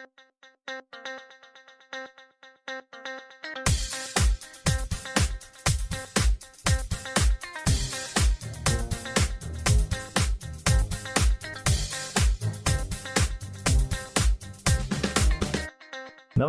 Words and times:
Thank 0.00 0.10
you. 0.70 1.29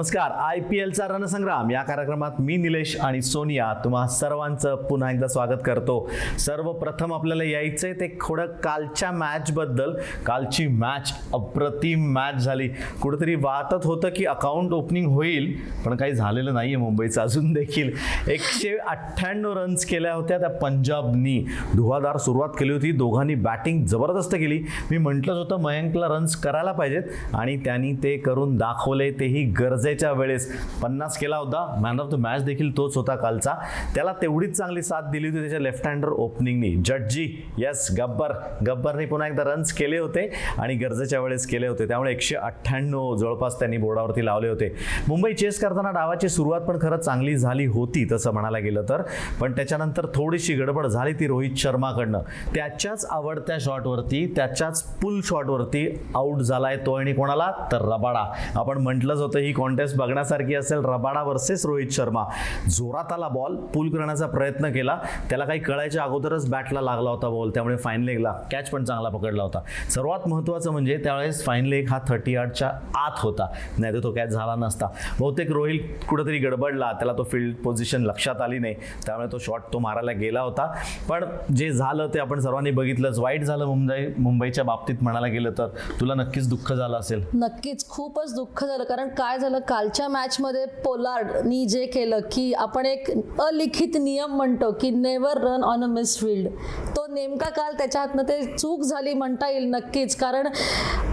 नमस्कार. 0.02 0.32
I 0.32 0.60
P 0.60 0.78
एलचा 0.80 1.08
रणसंग्राम. 1.08 1.72
या 1.72 1.82
कार्यक्रमात 1.82 2.32
मी 2.40 2.58
निलेश 2.58 2.96
आणि 3.02 3.22
सोनिया 3.22 3.74
तुम्हा 3.84 4.08
सर्वांचं 4.08 4.76
पुन्हा 4.76 5.12
एकदा 5.12 5.28
स्वागत 5.28 5.60
करतो. 5.66 6.10
सर्वप्रथम 6.40 7.14
आपल्याला 7.14 7.44
यायचं 7.44 7.88
आहे 7.88 8.00
ते 8.00 8.18
थोडं 8.22 8.46
कालच्या 8.46 9.12
मॅचबद्दल 9.12 9.94
कालची 10.26 10.68
मॅच 10.68 11.14
अप्रतिम 11.34 12.00
मॅच 12.14 12.36
झाली. 12.36 12.68
कुठेतरी 13.02 13.36
वाटत 13.36 13.86
होतं 13.86 14.10
की 14.16 14.26
अकाउंट 14.26 14.72
ओपनिंग 14.72 15.12
होईल 15.12 15.56
पण 15.86 15.96
काही 15.96 16.14
झालेलं 16.14 16.54
नाही 16.54 16.68
आहे 16.68 16.76
मुंबईचं 16.76 17.22
अजून 17.22 17.54
देखील. 17.54 17.92
एकशे 18.28 18.78
अठ्ठ्याण्णव 18.78 19.54
रन्स 19.54 19.86
केल्या 19.86 20.14
होत्या 20.14 20.40
त्या 20.40 20.50
पंजाबनी. 20.50 21.46
धुवाधार 21.76 22.18
सुरुवात 22.18 22.50
केली 22.50 22.74
होती. 22.74 22.92
दोघांनी 22.92 23.36
बॅटिंग 23.36 23.86
जबरदस्त 23.86 24.36
केली. 24.36 24.64
मी 24.92 24.98
म्हटलंच 24.98 25.38
होतं 25.38 25.62
मयंकला 25.62 26.08
रन्स 26.08 26.36
करायला 26.36 26.72
पाहिजेत 26.72 27.04
आणि 27.34 27.58
त्यांनी 27.58 27.94
ते 27.94 28.18
करून 28.18 28.58
दाखवले. 28.58 29.12
तेही 29.12 29.52
गरजेच्या 29.92 30.12
वेळेस. 30.12 30.48
पन्नास 30.82 31.18
केला 31.18 31.38
होता. 31.38 31.76
मॅन 31.82 32.00
ऑफ 32.00 32.10
द 32.12 32.16
मॅच 32.16 32.44
देखील 32.44 32.78
तोच 32.78 32.96
होता 32.98 33.16
कालचा. 33.16 33.54
त्याला 33.96 34.14
तेवढीच 34.22 34.58
चांगली 34.58 34.82
साथ 34.82 35.02
दिली 35.12 35.28
होती 35.28 35.40
त्याच्या 35.40 35.60
लेफ्ट 35.60 35.88
हँडर 35.88 36.08
ओपनिंगनी 36.08 36.76
जडजी 36.86 37.28
यस 37.58 37.88
गब्बर. 38.00 38.32
गब्बरने 38.68 39.06
पुन्हा 39.06 39.28
एकदा 39.28 39.44
रन्स 39.44 39.74
केले 39.74 39.98
होते 39.98 40.32
आणि 40.58 40.76
गरजेच्या 40.76 41.20
वेळेस 41.20 41.46
केले 41.48 41.68
होते. 41.68 41.88
त्यामुळे 41.88 42.12
एकशे 42.12 42.36
अठ्ठ्याण्णव 42.36 43.16
जवळपास 43.16 43.60
त्यांनी 43.60 43.78
बोर्डावरती 43.78 44.26
लावले 44.26 44.48
होते. 44.48 44.76
मुंबई 45.08 45.34
चेस 45.34 45.60
करताना 45.60 45.92
डावाची 45.92 46.30
सुरुवात 46.30 46.62
पण 46.62 46.78
खरंच 46.82 47.00
चांगली 47.00 47.36
झाली 47.36 47.66
होती 47.66 48.08
तसं 48.12 48.32
म्हणायला 48.32 48.60
गेलं 48.60 48.84
तर. 48.90 49.02
पण 49.42 49.52
त्याच्यानंतर 49.52 50.06
थोडीशी 50.16 50.54
गडबड 50.54 50.88
झाली 50.88 51.14
ती 51.14 51.28
रोहित 51.28 51.56
शर्माकडनं. 51.58 52.20
त्याच्याच 52.56 53.06
आवडत्या 53.10 53.58
शॉटवरती 53.60 54.34
त्याच्याच 54.36 54.84
पुल 54.84 55.20
शॉटवरती 55.24 56.00
आऊट 56.16 56.38
झालाय 56.38 56.78
तो 56.78 56.94
आणि 56.94 57.14
कोणाला? 57.14 57.52
तर 57.72 57.82
रबाडा. 57.82 58.32
आपण 58.56 58.78
म्हटलंच 58.78 59.20
होतं 59.20 59.40
ही 59.40 59.52
कॉन्टेस्ट 59.82 59.98
बघण्यासारखी 59.98 60.56
असेल 60.56 60.78
रबाडा 60.86 61.22
वर्सेस 61.24 61.66
रोहित 61.66 61.92
शर्मा. 61.92 62.24
जोरात 62.70 63.12
आला 63.14 63.28
बॉल 63.28 63.56
पूल 63.74 63.90
करण्याचा 63.90 64.28
प्रयत्न 64.28 64.70
केला. 64.72 64.98
त्याला 65.30 65.46
काही 65.46 65.60
कळायच्या 65.60 66.04
अगोदरच 66.04 66.50
बॅटला 66.50 66.82
लागला 66.82 67.10
होता 67.10 67.30
बॉल 67.30 67.50
त्यामुळे 67.50 67.78
फाईन 67.78 68.04
लेगला 68.04 68.32
कॅच 68.52 68.70
पण 68.70 68.84
चांगला 68.84 69.10
पकडला 69.10 69.44
होता. 69.44 69.60
सर्वात 69.90 70.28
महत्त्वाचं 70.28 70.72
म्हणजे 70.72 70.98
त्यावेळेस 70.98 71.44
फाईन 71.46 71.66
लेग 71.66 71.88
हा 71.90 72.00
थर्टी 72.08 72.36
आर्टच्या 72.36 72.72
आत 72.96 73.18
होता. 73.18 73.48
नाही 73.78 73.94
तर 73.94 74.04
तो 74.04 74.12
कॅच 74.12 74.30
झाला 74.30 74.56
नसता. 74.56 74.88
बहुतेक 75.20 75.52
रोहित 75.52 75.80
कुठेतरी 76.10 76.38
गडबडला. 76.38 76.92
त्याला 76.92 77.14
तो 77.14 77.24
फील्ड 77.24 77.56
पोझिशन 77.56 78.02
लक्षात 78.02 78.42
आली 78.42 78.60
नाही. 78.60 78.76
त्यामुळे 79.06 79.28
तो 79.32 79.38
शॉट 79.38 79.62
तो 79.74 79.80
मारायला 79.80 80.12
गेला 80.12 80.42
होता. 80.42 80.72
पण 81.10 81.26
जे 81.56 81.72
झालं 81.72 82.08
ते 82.14 82.20
आपण 82.20 82.40
सर्वांनी 82.40 82.72
बघितलंच. 82.72 83.20
वाईट 83.20 83.44
झालं 83.44 83.66
मुंबई 83.66 84.08
मुंबईच्या 84.18 84.64
बाबतीत 84.64 84.96
म्हणायला 85.02 85.28
गेलं 85.28 85.52
तर. 85.58 85.68
तुला 86.00 86.14
नक्कीच 86.14 86.50
दुःख 86.50 86.74
झालं 86.74 86.98
असेल. 86.98 87.26
नक्कीच. 87.34 87.88
खूपच 87.90 88.36
दुःख 88.36 88.64
झालं. 88.64 88.84
कारण 88.84 89.08
काय 89.08 89.40
झालं 89.40 89.60
कालच्या 89.68 90.08
मॅचमध्ये 90.08 90.66
पोलार्डनी 90.66 91.66
जे 91.66 91.86
केलं 91.86 92.20
की 92.32 92.52
आपण 92.54 92.86
एक 92.86 93.10
अलिखित 93.42 93.98
नियम 94.00 94.36
म्हणतो 94.36 94.72
की 94.72 94.90
never 94.90 95.38
run 95.38 95.64
on 95.64 95.84
a 95.84 95.88
misfield 96.18 96.50
तो 96.96 97.06
नेमका 97.14 97.50
काल 97.50 97.74
त्याच्या 97.78 98.02
हातनं 98.02 98.24
ते 98.24 98.42
चूक 98.58 98.82
झाली 98.82 99.14
म्हणता 99.14 99.50
येईल 99.50 99.70
नक्कीच. 99.70 100.16
कारण 100.16 100.48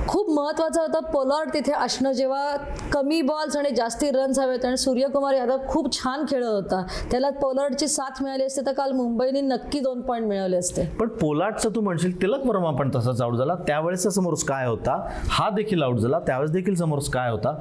खूप 0.08 0.28
महत्त्वाचं 0.30 0.80
होतं. 0.80 1.00
पोलार्ड 1.12 1.52
तिथे 1.54 1.72
असणं 1.72 2.12
जेव्हा 2.12 2.56
कमी 2.92 3.20
बॉल्स 3.22 3.56
आणि 3.56 3.70
जास्ती 3.76 4.10
रन्स 4.10 4.38
हवेत 4.38 4.64
आणि 4.64 4.76
सूर्यकुमार 4.76 5.34
यादव 5.34 5.58
खूप 5.68 5.92
छान 5.94 6.24
खेळत 6.30 6.44
होता. 6.44 6.82
त्याला 7.10 7.30
पोलार्डची 7.40 7.88
साथ 7.88 8.22
मिळाली 8.22 8.44
असते 8.44 8.64
तर 8.66 8.72
काल 8.72 8.92
मुंबईने 8.92 9.40
नक्की 9.40 9.80
दोन 9.80 10.00
पॉईंट 10.02 10.26
मिळवले 10.26 10.56
असते. 10.56 10.84
पण 11.00 11.08
पोलार्डचं 11.20 11.74
तू 11.74 11.80
म्हणशील 11.80 12.20
तिलक 12.22 12.46
वर्मा 12.46 12.70
पण 12.78 12.90
तसाच 12.94 13.20
आउट 13.22 13.36
झाला. 13.36 13.54
त्यावेळेस 13.66 14.06
समोर 14.14 14.34
काय 14.48 14.66
होता? 14.66 14.96
हा 15.30 15.48
देखील 15.56 15.82
आउट 15.82 15.98
झाला. 15.98 16.18
त्यावेळेस 16.18 16.50
देखील 16.52 16.74
समोर 16.74 16.98
काय 17.12 17.30
होता? 17.30 17.52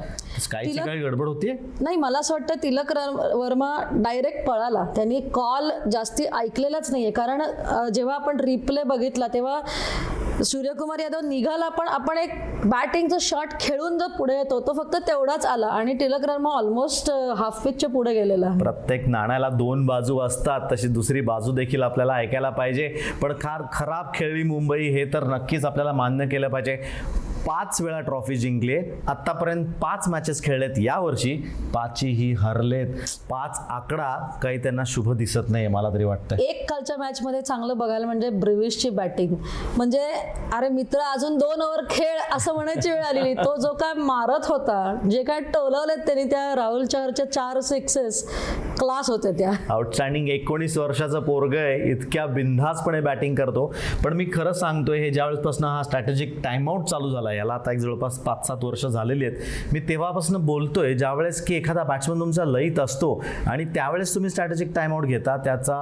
काही 0.51 0.99
गडबड 1.01 1.27
होतीये? 1.27 1.55
नाही 1.81 1.97
मला 1.97 2.19
असं 2.19 2.33
वाटतं 2.33 2.63
तिलक 2.63 2.91
वर्मा 3.35 3.75
डायरेक्ट 3.91 4.47
पळाला. 4.47 4.85
त्यांनी 4.95 5.19
कॉल 5.33 5.69
जास्ती 5.91 6.25
ऐकलेलाच 6.35 6.91
नाहीये. 6.91 7.11
कारण 7.11 7.41
जेव्हा 7.93 8.15
आपण 8.15 8.39
रिप्ले 8.39 8.83
बघितला 8.83 9.27
तेव्हा 9.33 9.59
सूर्यकुमार 10.43 10.99
यादव 10.99 11.19
निघाला 11.27 11.67
पण 11.69 11.87
आपण 11.87 12.17
एक 12.17 12.31
बॅटिंगचा 12.65 13.17
शॉट 13.21 13.53
खेळून 13.59 13.97
जर 13.97 14.07
पुढे 14.17 14.35
येतो 14.37 14.59
तो 14.59 14.73
फक्त 14.73 14.95
तेवढाच 15.07 15.45
आला 15.45 15.67
आणि 15.67 15.93
टिलक 15.93 16.29
वर्मा 16.29 16.49
ऑलमोस्ट 16.49 17.09
हाफ 17.37 17.63
पिचच्या 17.63 17.89
पुढे 17.89 18.13
गेलेला 18.13 18.49
प्रत्येक 18.59 19.07
नाण्याला 19.07 19.49
दोन 19.49 19.85
बाजू 19.85 20.17
असतात 20.19 20.61
तशी 20.71 20.87
दुसरी 20.87 21.21
बाजू 21.21 21.51
देखील 21.51 21.83
आपल्याला 21.83 22.13
ऐकायला 22.13 22.49
पाहिजे. 22.49 22.87
पण 23.21 23.33
फार 23.33 23.61
खराब 23.73 24.13
खेळली 24.13 24.43
मुंबई 24.43 24.89
हे 24.89 25.05
तर 25.05 25.23
नक्कीच 25.23 25.65
आपल्याला 25.65 25.91
मान्य 25.91 26.27
केलं 26.27 26.47
पाहिजे. 26.47 26.77
पाच 27.47 27.81
वेळा 27.81 27.99
ट्रॉफी 28.01 28.35
जिंकले 28.35 28.77
आतापर्यंत 29.07 29.65
पाच 29.81 30.07
मॅचेस 30.07 30.43
खेळलेत 30.43 30.77
यावर्षी. 30.77 31.35
पाचही 31.73 32.31
हरलेत. 32.33 32.87
पाच 33.29 33.59
आकडा 33.69 34.09
काही 34.43 34.57
त्यांना 34.57 34.83
शुभ 34.87 35.11
दिसत 35.17 35.49
नाही 35.49 35.67
मला 35.67 35.89
तरी 35.93 36.03
वाटतं 36.03 36.35
एक 36.39 36.69
कालच्या 36.69 36.97
मॅच 36.97 37.21
मध्ये 37.23 37.41
चांगलं 37.41 37.77
बघायला 37.77 38.05
म्हणजे 38.05 38.29
ब्रिविशची 38.29 38.89
बॅटिंग 38.89 39.35
म्हणजे 39.77 40.01
अरे 40.53 40.69
मित्र 40.69 40.99
अजून 41.03 41.37
दोन 41.37 41.61
ओव्हर 41.61 41.83
खेळ 41.89 42.19
असं 42.35 42.53
म्हणायची 42.53 42.91
वेळ 42.91 43.03
आलेली. 43.03 43.33
तो 43.35 43.55
जो 43.55 43.73
काय 43.73 43.93
मारत 43.95 44.45
होता 44.45 44.95
जे 45.11 45.23
काय 45.23 45.39
टोलवलेत 45.53 46.05
त्यांनी 46.05 46.23
त्या 46.23 46.55
राहुल 46.55 46.85
चहरच्या 46.85 47.31
चार 47.31 47.59
सिक्सेस 47.59 48.25
क्लास 48.79 49.09
होत्या 49.09 49.31
त्या. 49.31 49.51
आउटस्टँडिंग 49.69 50.29
एकोणीस 50.29 50.77
वर्षाचं 50.77 51.19
पोरग 51.19 51.55
आहे 51.55 51.91
इतक्या 51.91 52.25
बिनधासपणे 52.25 52.99
बॅटिंग 53.01 53.35
करतो. 53.35 53.65
पण 54.03 54.13
मी 54.13 54.25
खरं 54.33 54.51
सांगतोय 54.51 54.99
हे 54.99 55.09
ज्यावेळेसपासून 55.09 55.65
हा 55.65 55.81
स्ट्रॅटेजिक 55.83 56.35
टाइमआउट 56.43 56.83
चालू 56.85 57.09
झाला 57.09 57.33
याला 57.33 57.53
आता 57.53 57.71
एक 57.71 57.77
जवळपास 57.77 58.19
पाच 58.19 58.47
सात 58.47 58.63
वर्ष 58.63 58.85
झालेली 58.85 59.25
आहेत. 59.25 59.37
मी 59.73 59.79
तेव्हापासून 59.79 60.45
बोलतोय 60.45 60.93
ज्यावेळेस 60.93 61.41
की 61.45 61.55
एखादा 61.55 61.83
बॅट्समन 61.83 62.19
तुमचा 62.19 62.45
लईत 62.45 62.79
असतो 62.79 63.13
आणि 63.47 63.65
त्यावेळेस 63.65 64.13
तुम्ही 64.15 64.29
स्ट्रॅटेजिक 64.29 64.73
टाइमआउट 64.75 65.05
घेता 65.05 65.37
त्याचा 65.37 65.77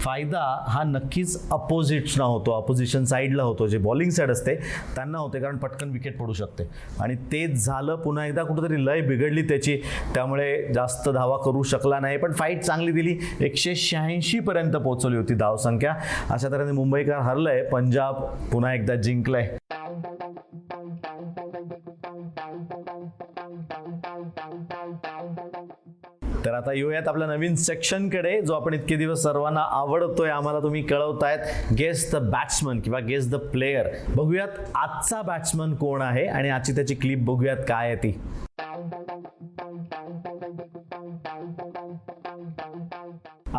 फायदा 0.00 0.64
हा 0.68 0.82
नक्कीच 0.84 1.50
अपोजिट्सना 1.50 2.24
होतो 2.24 2.52
अपोजिशन 2.52 3.04
साईडला 3.04 3.42
होतो. 3.42 3.66
जे 3.66 3.78
बॉलिंग 3.78 4.10
साईड 4.10 4.30
असते 4.30 4.54
त्यांना 4.94 5.18
होते 5.18 5.40
कारण 5.40 5.56
पटकन 5.56 5.90
विकेट 5.90 6.18
पडू 6.18 6.32
शकते. 6.32 6.68
आणि 7.00 7.14
तेच 7.32 7.64
झालं 7.64 7.94
पुन्हा 7.94 8.26
एकदा 8.26 8.42
कुठेतरी 8.42 8.84
लय 8.86 9.00
बिघडली 9.00 9.42
त्याची. 9.42 9.80
त्यामुळे 10.14 10.72
जास्त 10.74 11.08
धावा 11.08 11.36
करू 11.36 11.62
शकला 11.62 11.98
नाही 12.00 12.16
पण 12.16 12.31
फाईट 12.32 12.62
चांगली 12.62 12.92
दिली. 12.92 13.18
एकशे 13.40 13.74
शहाऐंशी 13.74 14.40
पर्यंत 14.40 14.76
पोहोचवली 14.76 15.16
होती 15.16 15.34
धावसंख्या 15.34 15.94
अशा 16.30 16.48
तऱ्हेने 16.48 16.72
मुंबईकर 16.72 17.18
हरलंय. 17.18 17.62
पंजाब 17.62 18.24
पुन्हा 18.52 18.74
एकदा 18.74 18.94
जिंकलंय. 18.94 19.56
तर 26.44 26.54
आता 26.54 26.72
येऊयात 26.72 27.08
आपल्या 27.08 27.26
नवीन 27.28 27.54
सेक्शनकडे 27.54 28.40
जो 28.42 28.54
आपण 28.54 28.74
इतके 28.74 28.96
दिवस 28.96 29.22
सर्वांना 29.22 29.60
आवडतोय. 29.70 30.30
आम्हाला 30.30 30.60
तुम्ही 30.60 30.82
कळवतायत. 30.82 31.38
गेस 31.78 32.10
द 32.14 32.16
बॅट्समन 32.30 32.80
किंवा 32.80 33.00
गेस 33.00 33.30
द 33.30 33.36
प्लेयर 33.52 33.88
बघूयात 34.16 34.58
आजचा 34.74 35.22
बॅट्समन 35.22 35.74
कोण 35.74 36.02
आहे 36.02 36.26
आणि 36.26 36.48
आजची 36.48 36.74
त्याची 36.74 36.94
क्लिप 36.94 37.24
बघूयात 37.24 37.56
काय 37.68 37.86
आहे 37.86 37.96
ती. 37.96 38.18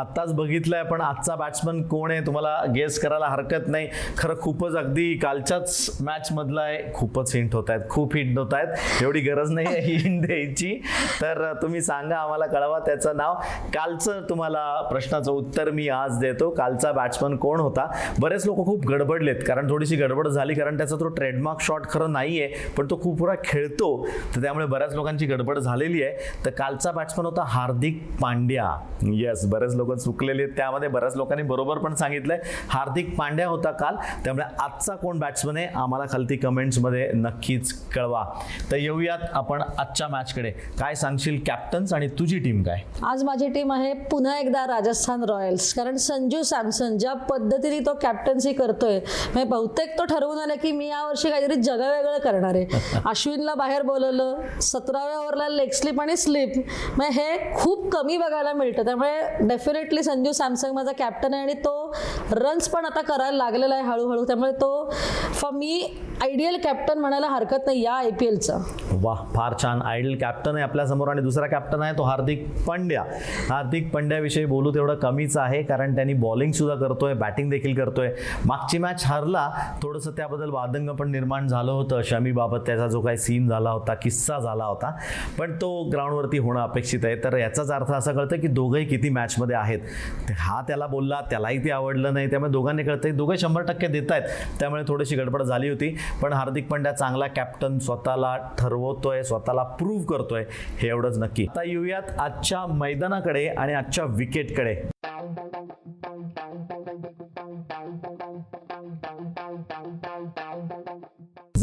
आत्ताच 0.04 0.34
बघितलंय 0.34 0.84
पण 0.84 1.02
आजचा 1.02 1.36
बॅट्समन 1.36 1.82
कोण 1.82 2.12
आहे 2.12 2.26
तुम्हाला 2.26 2.58
गेस 2.76 3.00
करायला 3.00 3.28
हरकत 3.28 3.68
नाही. 3.68 3.88
खरं 4.18 4.40
खूपच 4.42 4.76
अगदी 4.76 5.14
कालच्याच 5.14 5.98
मॅच 6.02 6.28
मधला 6.32 6.62
आहे. 6.62 6.80
खूपच 6.94 7.36
हिंट 7.36 7.56
होत 7.56 7.70
आहेत. 7.70 7.82
खूप 7.90 8.16
हिंट 8.16 8.38
होत 8.40 8.54
आहेत. 8.54 9.04
एवढी 9.04 9.20
गरज 9.22 9.52
नाही 9.52 9.68
आहे 9.68 9.96
हिंट 9.96 10.26
द्यायची. 10.26 10.74
तर 11.22 11.52
तुम्ही 11.62 11.82
सांगा 11.82 12.18
आम्हाला 12.18 12.46
कळवा 12.46 12.80
त्याचं 12.80 13.18
नाव. 13.18 13.34
कालचं 13.74 14.22
तुम्हाला 14.30 14.66
प्रश्नाचं 14.82 15.32
उत्तर 15.32 15.72
मी 15.72 15.88
आज 15.90 16.18
देतो. 16.20 16.50
कालचा 16.50 16.92
बॅट्समन 16.92 17.36
कोण 17.36 17.60
होता? 17.60 17.88
बरेच 18.20 18.46
लोक 18.46 18.66
खूप 18.66 18.86
गडबडलेत 18.88 19.44
कारण 19.48 19.70
थोडीशी 19.70 19.96
गडबड 19.96 20.28
झाली 20.28 20.54
कारण 20.54 20.78
त्याचा 20.78 20.96
तो 20.96 21.08
ट्रेडमार्क 21.08 21.62
शॉट 21.62 21.88
खरं 21.90 22.12
नाही 22.12 22.42
आहे 22.42 22.72
पण 22.78 22.88
तो 22.90 23.00
खूप 23.02 23.20
पुरा 23.20 23.36
खेळतो. 23.46 23.92
तर 24.36 24.42
त्यामुळे 24.42 24.66
बऱ्याच 24.66 24.96
लोकांची 24.96 25.26
गडबड 25.26 25.60
झालेली 25.60 26.04
आहे. 26.04 26.44
तर 26.46 26.50
कालचा 26.50 26.92
बॅट्समन 26.92 27.26
होता 27.26 27.44
हार्दिक 27.48 28.02
पांड्या. 28.22 28.70
येस 29.14 29.46
बरेच 29.46 29.76
लोक 29.76 29.93
लोक 29.94 30.04
चुकलेली 30.04 30.44
आहेत. 30.44 30.54
त्यामध्ये 30.58 30.90
बऱ्याच 30.90 31.16
लोकांनी 31.16 31.44
बरोबर 31.44 31.78
पण 31.78 31.94
सांगितलंय. 31.94 32.40
हार्दिक 32.70 33.18
पांड्या 33.18 33.48
होता 33.48 33.72
काल. 33.72 33.96
त्यामुळे 33.96 34.46
आजचा 34.60 34.96
कोण 34.96 35.20
बॅट्समन 35.20 35.58
आहे 35.58 35.66
आम्हाला 35.66 36.06
खालती 36.12 36.36
कमेंट्समध्ये 36.36 37.12
नक्कीच 37.14 37.74
कळवा. 37.90 38.26
तर 38.72 38.78
येऊयात 38.78 39.18
आपण 39.34 39.62
आजच्या 39.78 40.08
मॅचकडे 40.08 40.52
काय 40.52 40.96
सांगशील 40.96 41.44
कॅप्टन्स 41.48 41.94
आणि 41.94 42.08
तुझी 42.08 42.40
टीम 42.40 42.64
काय? 42.64 42.82
आज 43.04 43.24
माझी 43.24 43.48
टीम 43.48 43.74
आहे 43.74 43.94
पुन्हा 43.94 44.38
एकदा 44.40 44.68
राजस्थान 44.68 45.24
रॉयल्स. 45.24 45.74
कारण 45.74 45.96
संजू 45.96 46.44
सॅमसन 46.44 46.98
ज्या 46.98 47.14
पद्धतीने 47.14 47.80
तो 47.80 47.94
कॅप्टन्सी 48.02 48.54
करतोय 48.54 49.00
म्हणजे 49.00 49.44
बहुतेक 49.44 50.00
तो 50.00 50.06
ठरवून 50.06 50.38
आला 50.38 50.56
की 50.56 50.72
मी 50.72 50.88
यावर्षी 50.88 51.30
काहीतरी 51.30 51.56
जगावेगळं 51.56 52.18
करणार 52.18 52.56
आहे. 52.56 52.66
अश्विनला 53.06 53.56
बाहेर 53.56 53.82
बोलवलं 53.82 54.38
सतराव्या 54.62 55.20
ओव्हरला 55.20 55.48
लेग 55.48 55.70
स्लिप 55.70 56.02
आणि 56.02 56.18
स्लिप 56.18 56.52
म्हणजे 56.98 57.22
हे 57.22 57.56
खूप 57.56 57.90
कमी 57.92 58.18
बघायला 58.18 58.54
मिळतं. 58.54 58.84
त्यामुळे 58.86 59.44
डेफिनेटली 59.84 60.04
संजू 60.04 60.32
सॅमसंग 60.32 60.74
माझा 60.74 60.92
कॅप्टन 60.98 61.34
आहे 61.34 61.44
आणि 61.44 61.54
तो 61.54 61.94
रन्स 62.32 62.68
पण 62.70 62.86
आता 62.86 63.02
करायला 63.02 63.38
लागलेला 63.38 63.76
आहे 63.76 63.84
हळूहळू. 63.84 64.24
त्यामुळे 64.26 64.52
तो 64.52 64.90
फॉर 65.34 65.52
मी 65.54 65.82
आयडियल 66.22 66.58
कॅप्टन 66.64 67.00
म्हणायला 67.00 67.28
हरकत 67.28 67.66
नाही 67.66 67.82
या 67.82 67.94
आय 67.94 68.10
पी 68.20 68.26
एलचा 68.26 68.58
वा 69.02 69.14
फार 69.36 69.54
छान. 69.62 69.82
आयडियल 69.82 70.18
कॅप्टन 70.20 70.56
आहे 70.56 70.64
आपल्यासमोर 70.64 71.08
आणि 71.08 71.22
दुसरा 71.22 71.48
कॅप्टन 71.48 71.82
आहे 71.82 71.98
तो 71.98 72.04
हार्दिक 72.04 72.46
पंड्या. 72.68 73.04
हार्दिक 73.50 73.90
पंड्याविषयी 73.94 74.46
बोलू 74.46 74.74
तेवढं 74.74 74.96
कमीच 74.96 75.38
आहे 75.38 75.62
कारण 75.64 75.96
त्यांनी 75.96 76.14
बॉलिंग 76.14 76.52
सुद्धा 76.52 76.76
करतोय 76.78 77.14
बॅटिंग 77.14 77.50
देखील 77.50 77.76
करतोय. 77.76 78.10
मागची 78.46 78.78
मॅच 78.78 79.04
हरला 79.06 79.50
थोडंसं 79.84 80.12
त्याबद्दल 80.12 80.50
वादंग 80.50 80.90
पण 80.90 81.12
निर्माण 81.12 81.48
झालं 81.48 81.72
होतं. 81.72 82.02
शमीबाबत 82.04 82.66
त्याचा 82.66 82.88
जो 82.88 83.02
काही 83.02 83.18
सीन 83.18 83.48
झाला 83.48 83.72
होता 83.72 83.94
किस्सा 83.94 84.40
झाला 84.40 84.66
होता. 84.66 84.92
पण 85.40 85.56
तो 85.62 85.72
ग्राउंडवरती 85.92 86.38
होणं 86.38 86.62
अपेक्षित 86.62 87.06
आहे. 87.06 87.16
तर 87.24 87.38
याचाच 87.38 87.72
अर्थ 87.72 87.92
असा 87.92 88.12
कळतं 88.12 88.40
की 88.40 88.48
दोघंही 88.48 88.86
किती 88.86 89.10
मॅचमध्ये 89.10 89.56
आहेत. 89.64 90.32
हा 90.38 90.62
त्याला 90.68 90.88
बोलला 90.88 91.22
त्यालाही 91.30 91.64
ते 91.64 91.72
आवडलं 91.72 92.14
नाही. 92.14 92.30
त्यामुळे 92.30 92.52
दोघांनी 92.52 92.84
कळतं 92.84 93.16
दोघे 93.18 93.38
शंभर 93.38 93.64
टक्के 93.64 93.88
देत 93.88 94.12
आहेत 94.12 94.60
त्यामुळे 94.60 94.84
थोडीशी 94.88 95.16
गडबड 95.16 95.44
झाली 95.44 95.70
होती. 95.70 95.96
पण 96.22 96.34
हार्दिक 96.34 96.68
पंड्या 96.70 96.92
चांगला 96.94 97.28
कॅप्टन 97.28 97.78
स्वतःला 97.80 98.36
ठरवतोय 98.60 99.24
स्वतःला 99.24 99.64
प्रूव्ह 99.80 100.06
करतोय 100.06 100.46
हे 100.82 100.88
एवढंच 100.88 101.18
नक्की. 101.20 101.46
आता 101.50 101.64
येऊयात 101.64 102.20
आजच्या 102.20 102.66
मैदानाकडे 102.70 103.48
आणि 103.48 103.74
आजच्या 103.74 104.06
विकेटकडे 104.08 104.76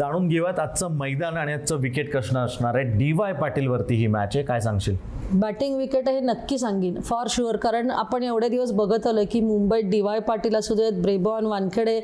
जाणून 0.01 0.29
घेऊयात 0.29 0.59
आजचं 0.59 0.91
मैदान 0.91 1.37
आणि 1.37 1.53
आजचं 1.53 1.77
विकेट 1.77 2.13
कसं 2.13 2.39
असणार 2.39 2.75
आहे. 2.75 2.85
डी 2.99 3.11
वाय 3.13 3.33
पाटीलवरती 3.33 3.95
ही 3.95 4.07
मॅच 4.07 4.37
आहे. 4.37 4.45
काय 4.45 4.61
सांगशील? 4.61 4.97
बॅटिंग 5.33 5.77
विकेट 5.79 6.09
हे 6.09 6.21
नक्की 6.21 6.59
सांगेन. 6.59 7.01
फॉर 7.01 7.27
शुअर 7.31 7.57
कारण 7.57 7.91
आपण 7.91 8.23
एवढे 8.23 8.49
दिवस 8.49 8.73
बघत 8.73 9.07
आलोय 9.07 9.25
की 9.25 9.41
मुंबईत 9.41 9.91
डी 9.91 10.01
वाय 10.01 10.21
पाटील 10.21 10.55
असू 10.57 10.75
देत 10.75 11.03
ब्रेबॉन 11.03 11.47
वानखेडे 11.47 11.99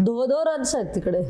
दो 0.00 0.24
दो 0.26 0.42
रन्स 0.44 0.74
आहेत 0.76 0.94
तिकडे. 0.94 1.22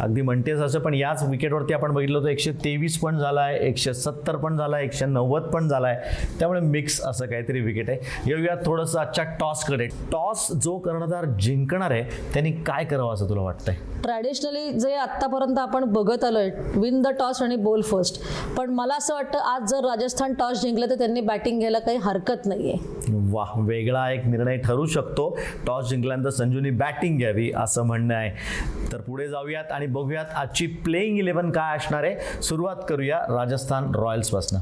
अगदी 0.00 0.22
म्हणतेच 0.22 0.58
असं 0.58 0.78
पण 0.80 0.94
याच 0.94 1.22
विकेटवरती 1.28 1.74
आपण 1.74 1.92
बघितलं 1.92 2.18
होतं 2.18 2.28
एकशे 2.28 2.52
तेवीस 2.64 2.98
पण 2.98 3.18
झाला 3.18 3.40
आहे 3.40 3.58
एकशे 3.68 3.92
सत्तर 3.94 4.36
पण 4.36 4.56
झाला 4.56 4.76
आहे 4.76 4.84
एकशे 4.84 5.06
नव्वद 5.06 5.42
पण 5.42 5.68
झाला 5.68 5.88
आहे 5.88 6.36
त्यामुळे 6.38 6.60
मिक्स 6.60 7.00
असं 7.00 7.26
काहीतरी 7.26 7.60
विकेट 7.60 7.90
आहे. 7.90 7.98
येऊयात 8.26 8.64
थोडंसं 8.66 9.00
आजच्या 9.00 9.24
टॉसकडे 9.40 9.86
टॉस 10.12 10.46
जो 10.62 10.78
कर्णधार 10.78 11.24
जिंकणार 11.40 11.90
आहे 11.90 12.02
त्यांनी 12.32 12.50
काय 12.66 12.84
करावं 12.84 13.14
असं 13.14 13.28
तुला 13.28 13.40
वाटतंय? 13.42 13.74
ट्रॅडिशनली 14.02 14.70
जे 14.72 14.94
आत्तापर्यंत 14.94 15.58
आपण 15.58 15.84
बघत 15.84 16.24
आलोय 16.24 16.50
विन 16.76 17.00
द 17.02 17.08
टॉस 17.18 17.42
आणि 17.42 17.56
बोल 17.56 17.82
फर्स्ट 17.82 18.20
पण 18.56 18.70
मला 18.70 18.94
असं 18.94 19.14
वाटतं 19.14 19.38
आज 19.38 19.70
जर 19.70 19.84
राजस्थान 19.84 20.34
टॉस 20.34 20.62
जिंकलं 20.62 20.90
तर 20.90 20.98
त्यांनी 20.98 21.20
बॅटिंग 21.20 21.58
घ्यायला 21.58 21.78
काही 21.78 21.96
हरकत 21.96 22.46
नाहीये. 22.46 22.74
वा 23.32 23.44
वेगळा 23.56 24.10
एक 24.10 24.26
निर्णय 24.26 24.56
ठरू 24.56 24.86
शकतो. 24.86 25.38
टॉस 25.66 25.88
जिंकल्यानंतर 25.88 26.30
संजूनी 26.30 26.70
बॅटिंग 26.70 27.18
घ्यावी 27.18 27.52
असं 27.56 27.82
म्हणणं 27.82 28.14
आहे. 28.14 28.30
तर 28.92 29.00
पुढे 29.00 29.28
जाऊयात 29.28 29.72
आणि 29.72 29.86
बघूयात 29.86 30.24
आजची 30.34 30.66
प्लेईंग 30.66 31.18
इलेव्हन 31.18 31.50
काय 31.50 31.76
असणार 31.76 32.04
आहे. 32.04 32.42
सुरुवात 32.42 32.76
करूया 32.88 33.18
राजस्थान 33.18 33.94
रॉयल्सपासून. 33.94 34.60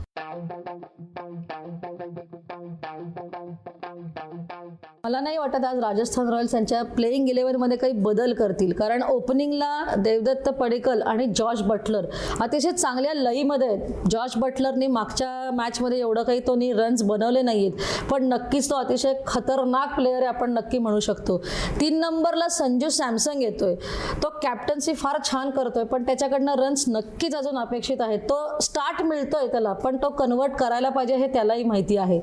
मला 5.04 5.20
नाही 5.20 5.36
वाटत 5.38 5.64
आज 5.64 5.78
राजस्थान 5.80 6.28
रॉयल्स 6.28 6.54
यांच्या 6.54 6.82
प्लेईंग 6.84 7.28
इलेव्हनमध्ये 7.28 7.76
काही 7.78 7.92
बदल 7.92 8.32
करतील. 8.34 8.72
कारण 8.78 9.02
ओपनिंगला 9.02 9.94
देवदत्त 9.98 10.48
पडेकल 10.58 11.02
आणि 11.02 11.26
जॉर्ज 11.36 11.62
बटलर 11.62 12.06
अतिशय 12.40 12.70
चांगल्या 12.70 13.14
लईमध्ये 13.14 13.68
आहेत. 13.68 14.08
जॉर्ज 14.10 14.32
बटलरनी 14.40 14.86
मागच्या 14.86 15.50
मॅचमध्ये 15.56 15.98
एवढं 15.98 16.22
काही 16.22 16.40
तो 16.46 16.54
नी 16.54 16.72
रन्स 16.72 17.02
बनवले 17.02 17.42
नाही 17.42 17.66
आहेत 17.66 18.10
पण 18.10 18.24
नक्कीच 18.32 18.68
तो 18.70 18.76
अतिशय 18.76 19.14
खतरनाक 19.26 19.94
प्लेअर 19.94 20.16
आहे 20.16 20.26
आपण 20.26 20.52
नक्की 20.54 20.78
म्हणू 20.78 21.00
शकतो. 21.00 21.38
तीन 21.80 21.98
नंबरला 22.00 22.48
संजू 22.48 22.88
सॅमसंग 22.88 23.42
येतोय. 23.42 23.74
तो 24.22 24.28
कॅप्टन्सी 24.42 24.94
फार 24.94 25.18
छान 25.30 25.50
करतोय 25.50 25.84
पण 25.84 26.06
त्याच्याकडनं 26.06 26.54
रन्स 26.58 26.84
नक्कीच 26.88 27.34
अजून 27.34 27.58
अपेक्षित 27.58 28.00
आहेत. 28.00 28.18
तो 28.20 28.58
स्टार्ट 28.62 29.02
मिळतोय 29.02 29.46
त्याला 29.46 29.72
पण 29.72 29.96
तो 29.96 30.10
कन्वर्ट 30.18 30.56
करायला 30.60 30.88
पाहिजे 30.88 31.16
हे 31.16 31.32
त्यालाही 31.32 31.64
माहिती 31.64 31.96
आहे. 31.96 32.20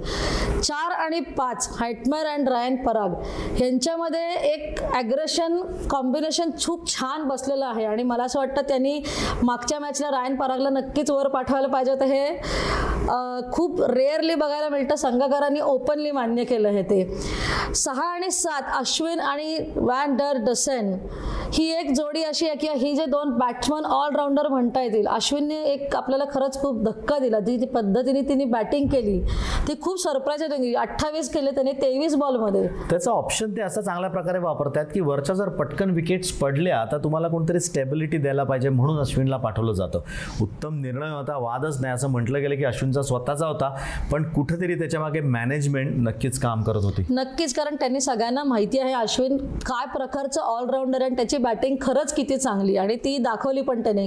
चार 0.63 0.91
आणि 0.91 1.19
पाच 1.37 1.69
हायटमर 1.79 2.25
अँड 2.27 2.49
रायन 2.67 2.75
पराग 2.85 3.61
यांच्यामध्ये 3.61 4.33
एक 4.45 4.81
ॲग्रेशन 4.93 5.61
कॉम्बिनेशन 5.89 6.49
खूप 6.65 6.87
छान 6.89 7.23
बसलेलं 7.27 7.65
आहे. 7.65 7.85
आणि 7.85 8.03
मला 8.03 8.23
असं 8.23 8.39
वाटतं 8.39 8.61
त्यांनी 8.67 8.99
मागच्या 9.43 9.79
मॅचला 9.79 10.09
रायन 10.11 10.35
परागला 10.35 10.69
नक्कीच 10.69 11.11
वर 11.11 11.27
पाठवायला 11.27 11.67
पाहिजे 11.67 11.91
होतं. 11.91 12.05
हे 12.05 12.25
खूप 13.53 13.81
रेअरली 13.81 14.35
बघायला 14.35 14.69
मिळतं. 14.69 14.95
संघकारांनी 14.95 15.59
ओपनली 15.59 16.11
मान्य 16.11 16.43
केलं 16.43 16.69
हे 16.69 16.81
ते. 16.83 17.03
सहा 17.75 18.05
आणि 18.05 18.29
सात 18.31 18.75
अश्विन 18.77 19.19
आणि 19.19 19.57
वॅन 19.75 20.15
डर 20.17 20.37
डसेन 20.45 20.93
ही 21.53 21.69
एक 21.73 21.91
जोडी 21.95 22.23
अशी 22.23 22.47
आहे 22.47 22.55
की 22.57 22.67
ही 22.77 22.93
जे 22.95 23.05
दोन 23.05 23.29
बॅट्समन 23.37 23.85
ऑलराऊंडर 23.85 24.47
म्हणता 24.47 24.81
येतील 24.83 25.07
अश्विनने 25.07 25.61
एक 25.63 25.95
आपल्याला 25.95 26.25
खरंच 26.33 26.59
खूप 26.61 26.83
धक्का 26.85 27.17
दिला. 27.19 27.39
ती 27.39 27.57
जी 27.57 27.65
पद्धतीने 27.65 28.21
तिने 28.29 28.45
बॅटिंग 28.45 28.87
केली 28.87 29.19
ती 29.67 29.73
खूप 29.81 29.99
सरप्राईज 29.99 30.43
होती 30.43 30.73
अठ्ठावीस 30.75 31.29
केले 31.33 31.51
त्याने 31.51 31.71
तेवीस 31.81 32.15
बॉलमध्ये 32.15 32.67
त्याचा 32.89 33.11
ऑप्शन 33.11 33.51
ते 33.57 33.61
असं 33.61 33.81
चांगल्या 33.81 34.09
प्रकारे 34.09 34.39
वापरतात 34.39 34.85
की 34.93 35.01
वरच्या 35.01 35.35
जर 35.35 35.49
पटकन 35.57 35.89
विकेट्स 35.91 36.31
पडल्या 36.31 36.83
तर 36.91 36.97
तुम्हाला 37.03 37.27
कोणतरी 37.27 37.59
स्टेबिलिटी 37.59 38.17
द्यायला 38.17 38.43
पाहिजे 38.43 38.69
म्हणून 38.69 38.99
अश्विनला 38.99 39.37
पाठवलं 39.37 39.73
जातं. 39.73 40.01
उत्तम 40.41 40.79
निर्णय 40.81 41.09
होता 41.09 41.37
वादच 41.39 41.81
नाही. 41.81 41.93
असं 41.93 42.09
म्हटलं 42.09 42.41
गेलं 42.41 42.55
की 42.55 42.63
अश्विनचा 42.65 42.96
स्वतःचा 43.01 43.47
होता 43.47 43.69
पण 44.11 44.23
कुठेतरी 44.31 44.75
त्याच्यामागे 44.75 45.21
मॅनेजमेंट 45.21 45.95
नक्कीच 46.07 46.39
काम 46.39 46.63
करत 46.63 46.83
होती. 46.83 47.05
नक्कीच 47.09 47.53
कारण 47.53 47.75
त्यांनी 47.75 48.01
सगळ्यांना 48.01 48.43
माहिती 48.43 48.79
आहे 48.79 48.93
अश्विन 48.93 49.37
काय 49.65 49.85
प्रकारचं 49.93 50.41
ऑलराऊंडर 50.41 51.01
आणि 51.01 51.15
त्याची 51.15 51.37
बॅटिंग 51.37 51.75
खरंच 51.81 52.13
किती 52.13 52.37
चांगली 52.37 52.75
आणि 52.77 52.95
ती 52.95 53.17
दाखवली 53.17 53.61
पण 53.61 53.83
त्याने. 53.83 54.05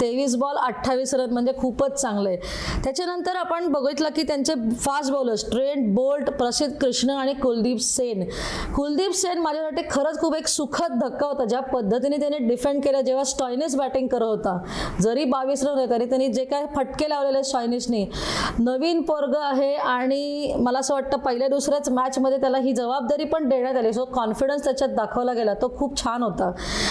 तेवीस 0.00 0.36
बॉल 0.36 0.56
अठ्ठावीस 0.56 1.14
रन 1.14 1.32
म्हणजे 1.32 1.52
खूपच 1.58 2.00
चांगलं 2.00 2.28
आहे. 2.28 2.38
त्याच्यानंतर 2.84 3.36
आपण 3.36 3.68
बघितलं 3.72 4.08
की 4.16 4.22
त्यांचे 4.22 4.54
फास्ट 4.80 5.12
बॉलर्स 5.12 5.44
ट्रेंट 5.50 5.94
बोल्ट 5.94 6.30
प्रसिद्ध 6.30 6.74
कृष्ण 6.80 7.10
आणि 7.10 7.34
कुलदीप 7.34 7.80
सेन. 7.80 8.24
कुलदीप 8.76 9.14
सेन 9.14 9.38
माझ्यासाठी 9.38 9.82
खरंच 9.90 10.20
खूप 10.20 10.34
एक 10.34 10.46
सुखद 10.46 10.98
धक्का 11.00 11.26
होता 11.26 11.44
ज्या 11.44 11.60
पद्धतीने 11.62 12.16
त्याने 12.16 12.38
डिफेंड 12.38 12.82
केलं. 12.84 13.00
जेव्हा 13.00 13.24
स्टॉयनिस 13.24 13.74
बॅटिंग 13.76 14.08
करत 14.08 14.22
होता 14.22 14.58
जरी 15.00 15.24
बावीस 15.24 15.64
रन 15.64 15.70
होते 15.70 15.90
तरी 15.90 16.04
त्यांनी 16.04 16.28
जे 16.28 16.44
काय 16.44 16.66
फटके 16.76 17.08
लावलेले 17.08 17.42
स्टॉयनिसने 17.42 18.04
नवीन 18.58 19.00
पोरग 19.02 19.34
आहे 19.36 19.74
आणि 19.74 20.54
मला 20.58 20.78
असं 20.78 20.94
वाटतं 20.94 21.18
पहिल्या 21.18 21.48
दुसऱ्याच 21.48 21.88
मॅचमध्ये 21.88 22.38
त्याला 22.40 22.58
ही 22.58 22.72
जबाबदारी 22.74 23.24
पण 23.24 23.48
देण्यात 23.48 23.76
आली. 23.76 23.92
सो 23.92 24.04
कॉन्फिडन्स 24.04 24.64
त्याच्यात 24.64 24.90
दाखवला 24.96 25.32
गेला. 25.32 25.54
तो 25.54 25.68
खूप 25.78 25.96
छान 26.02 26.22
होता. 26.22 26.50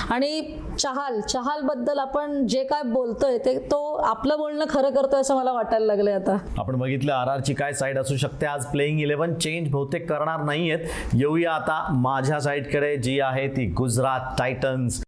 आणि 0.09 0.41
चहाल 0.79 1.19
चहालबद्दल 1.21 1.99
आपण 1.99 2.45
जे 2.47 2.63
काय 2.63 2.81
बोलतोय 2.83 3.37
ते 3.45 3.57
तो 3.71 3.81
आपलं 4.05 4.37
बोलणं 4.37 4.65
खरं 4.69 4.89
करतोय 4.93 5.21
असं 5.21 5.35
मला 5.35 5.51
वाटायला 5.51 5.85
लागलंय 5.85 6.13
आता. 6.13 6.37
आपण 6.59 6.79
बघितलं 6.79 7.13
आर 7.13 7.27
आरची 7.27 7.53
काय 7.53 7.73
साईड 7.73 7.99
असू 7.99 8.17
शकते. 8.17 8.45
आज 8.45 8.65
प्लेईंग 8.71 8.99
इलेव्हन 9.01 9.33
चेंज 9.35 9.69
बहुतेक 9.71 10.09
करणार 10.09 10.43
नाहीयेत. 10.43 10.79
येऊया 11.13 11.51
आता 11.51 11.85
माझ्या 11.93 12.39
साईडकडे 12.39 12.95
जी 12.97 13.19
आहे 13.19 13.47
ती 13.47 13.65
गुजरात 13.77 14.35
टायटन्स 14.39 15.01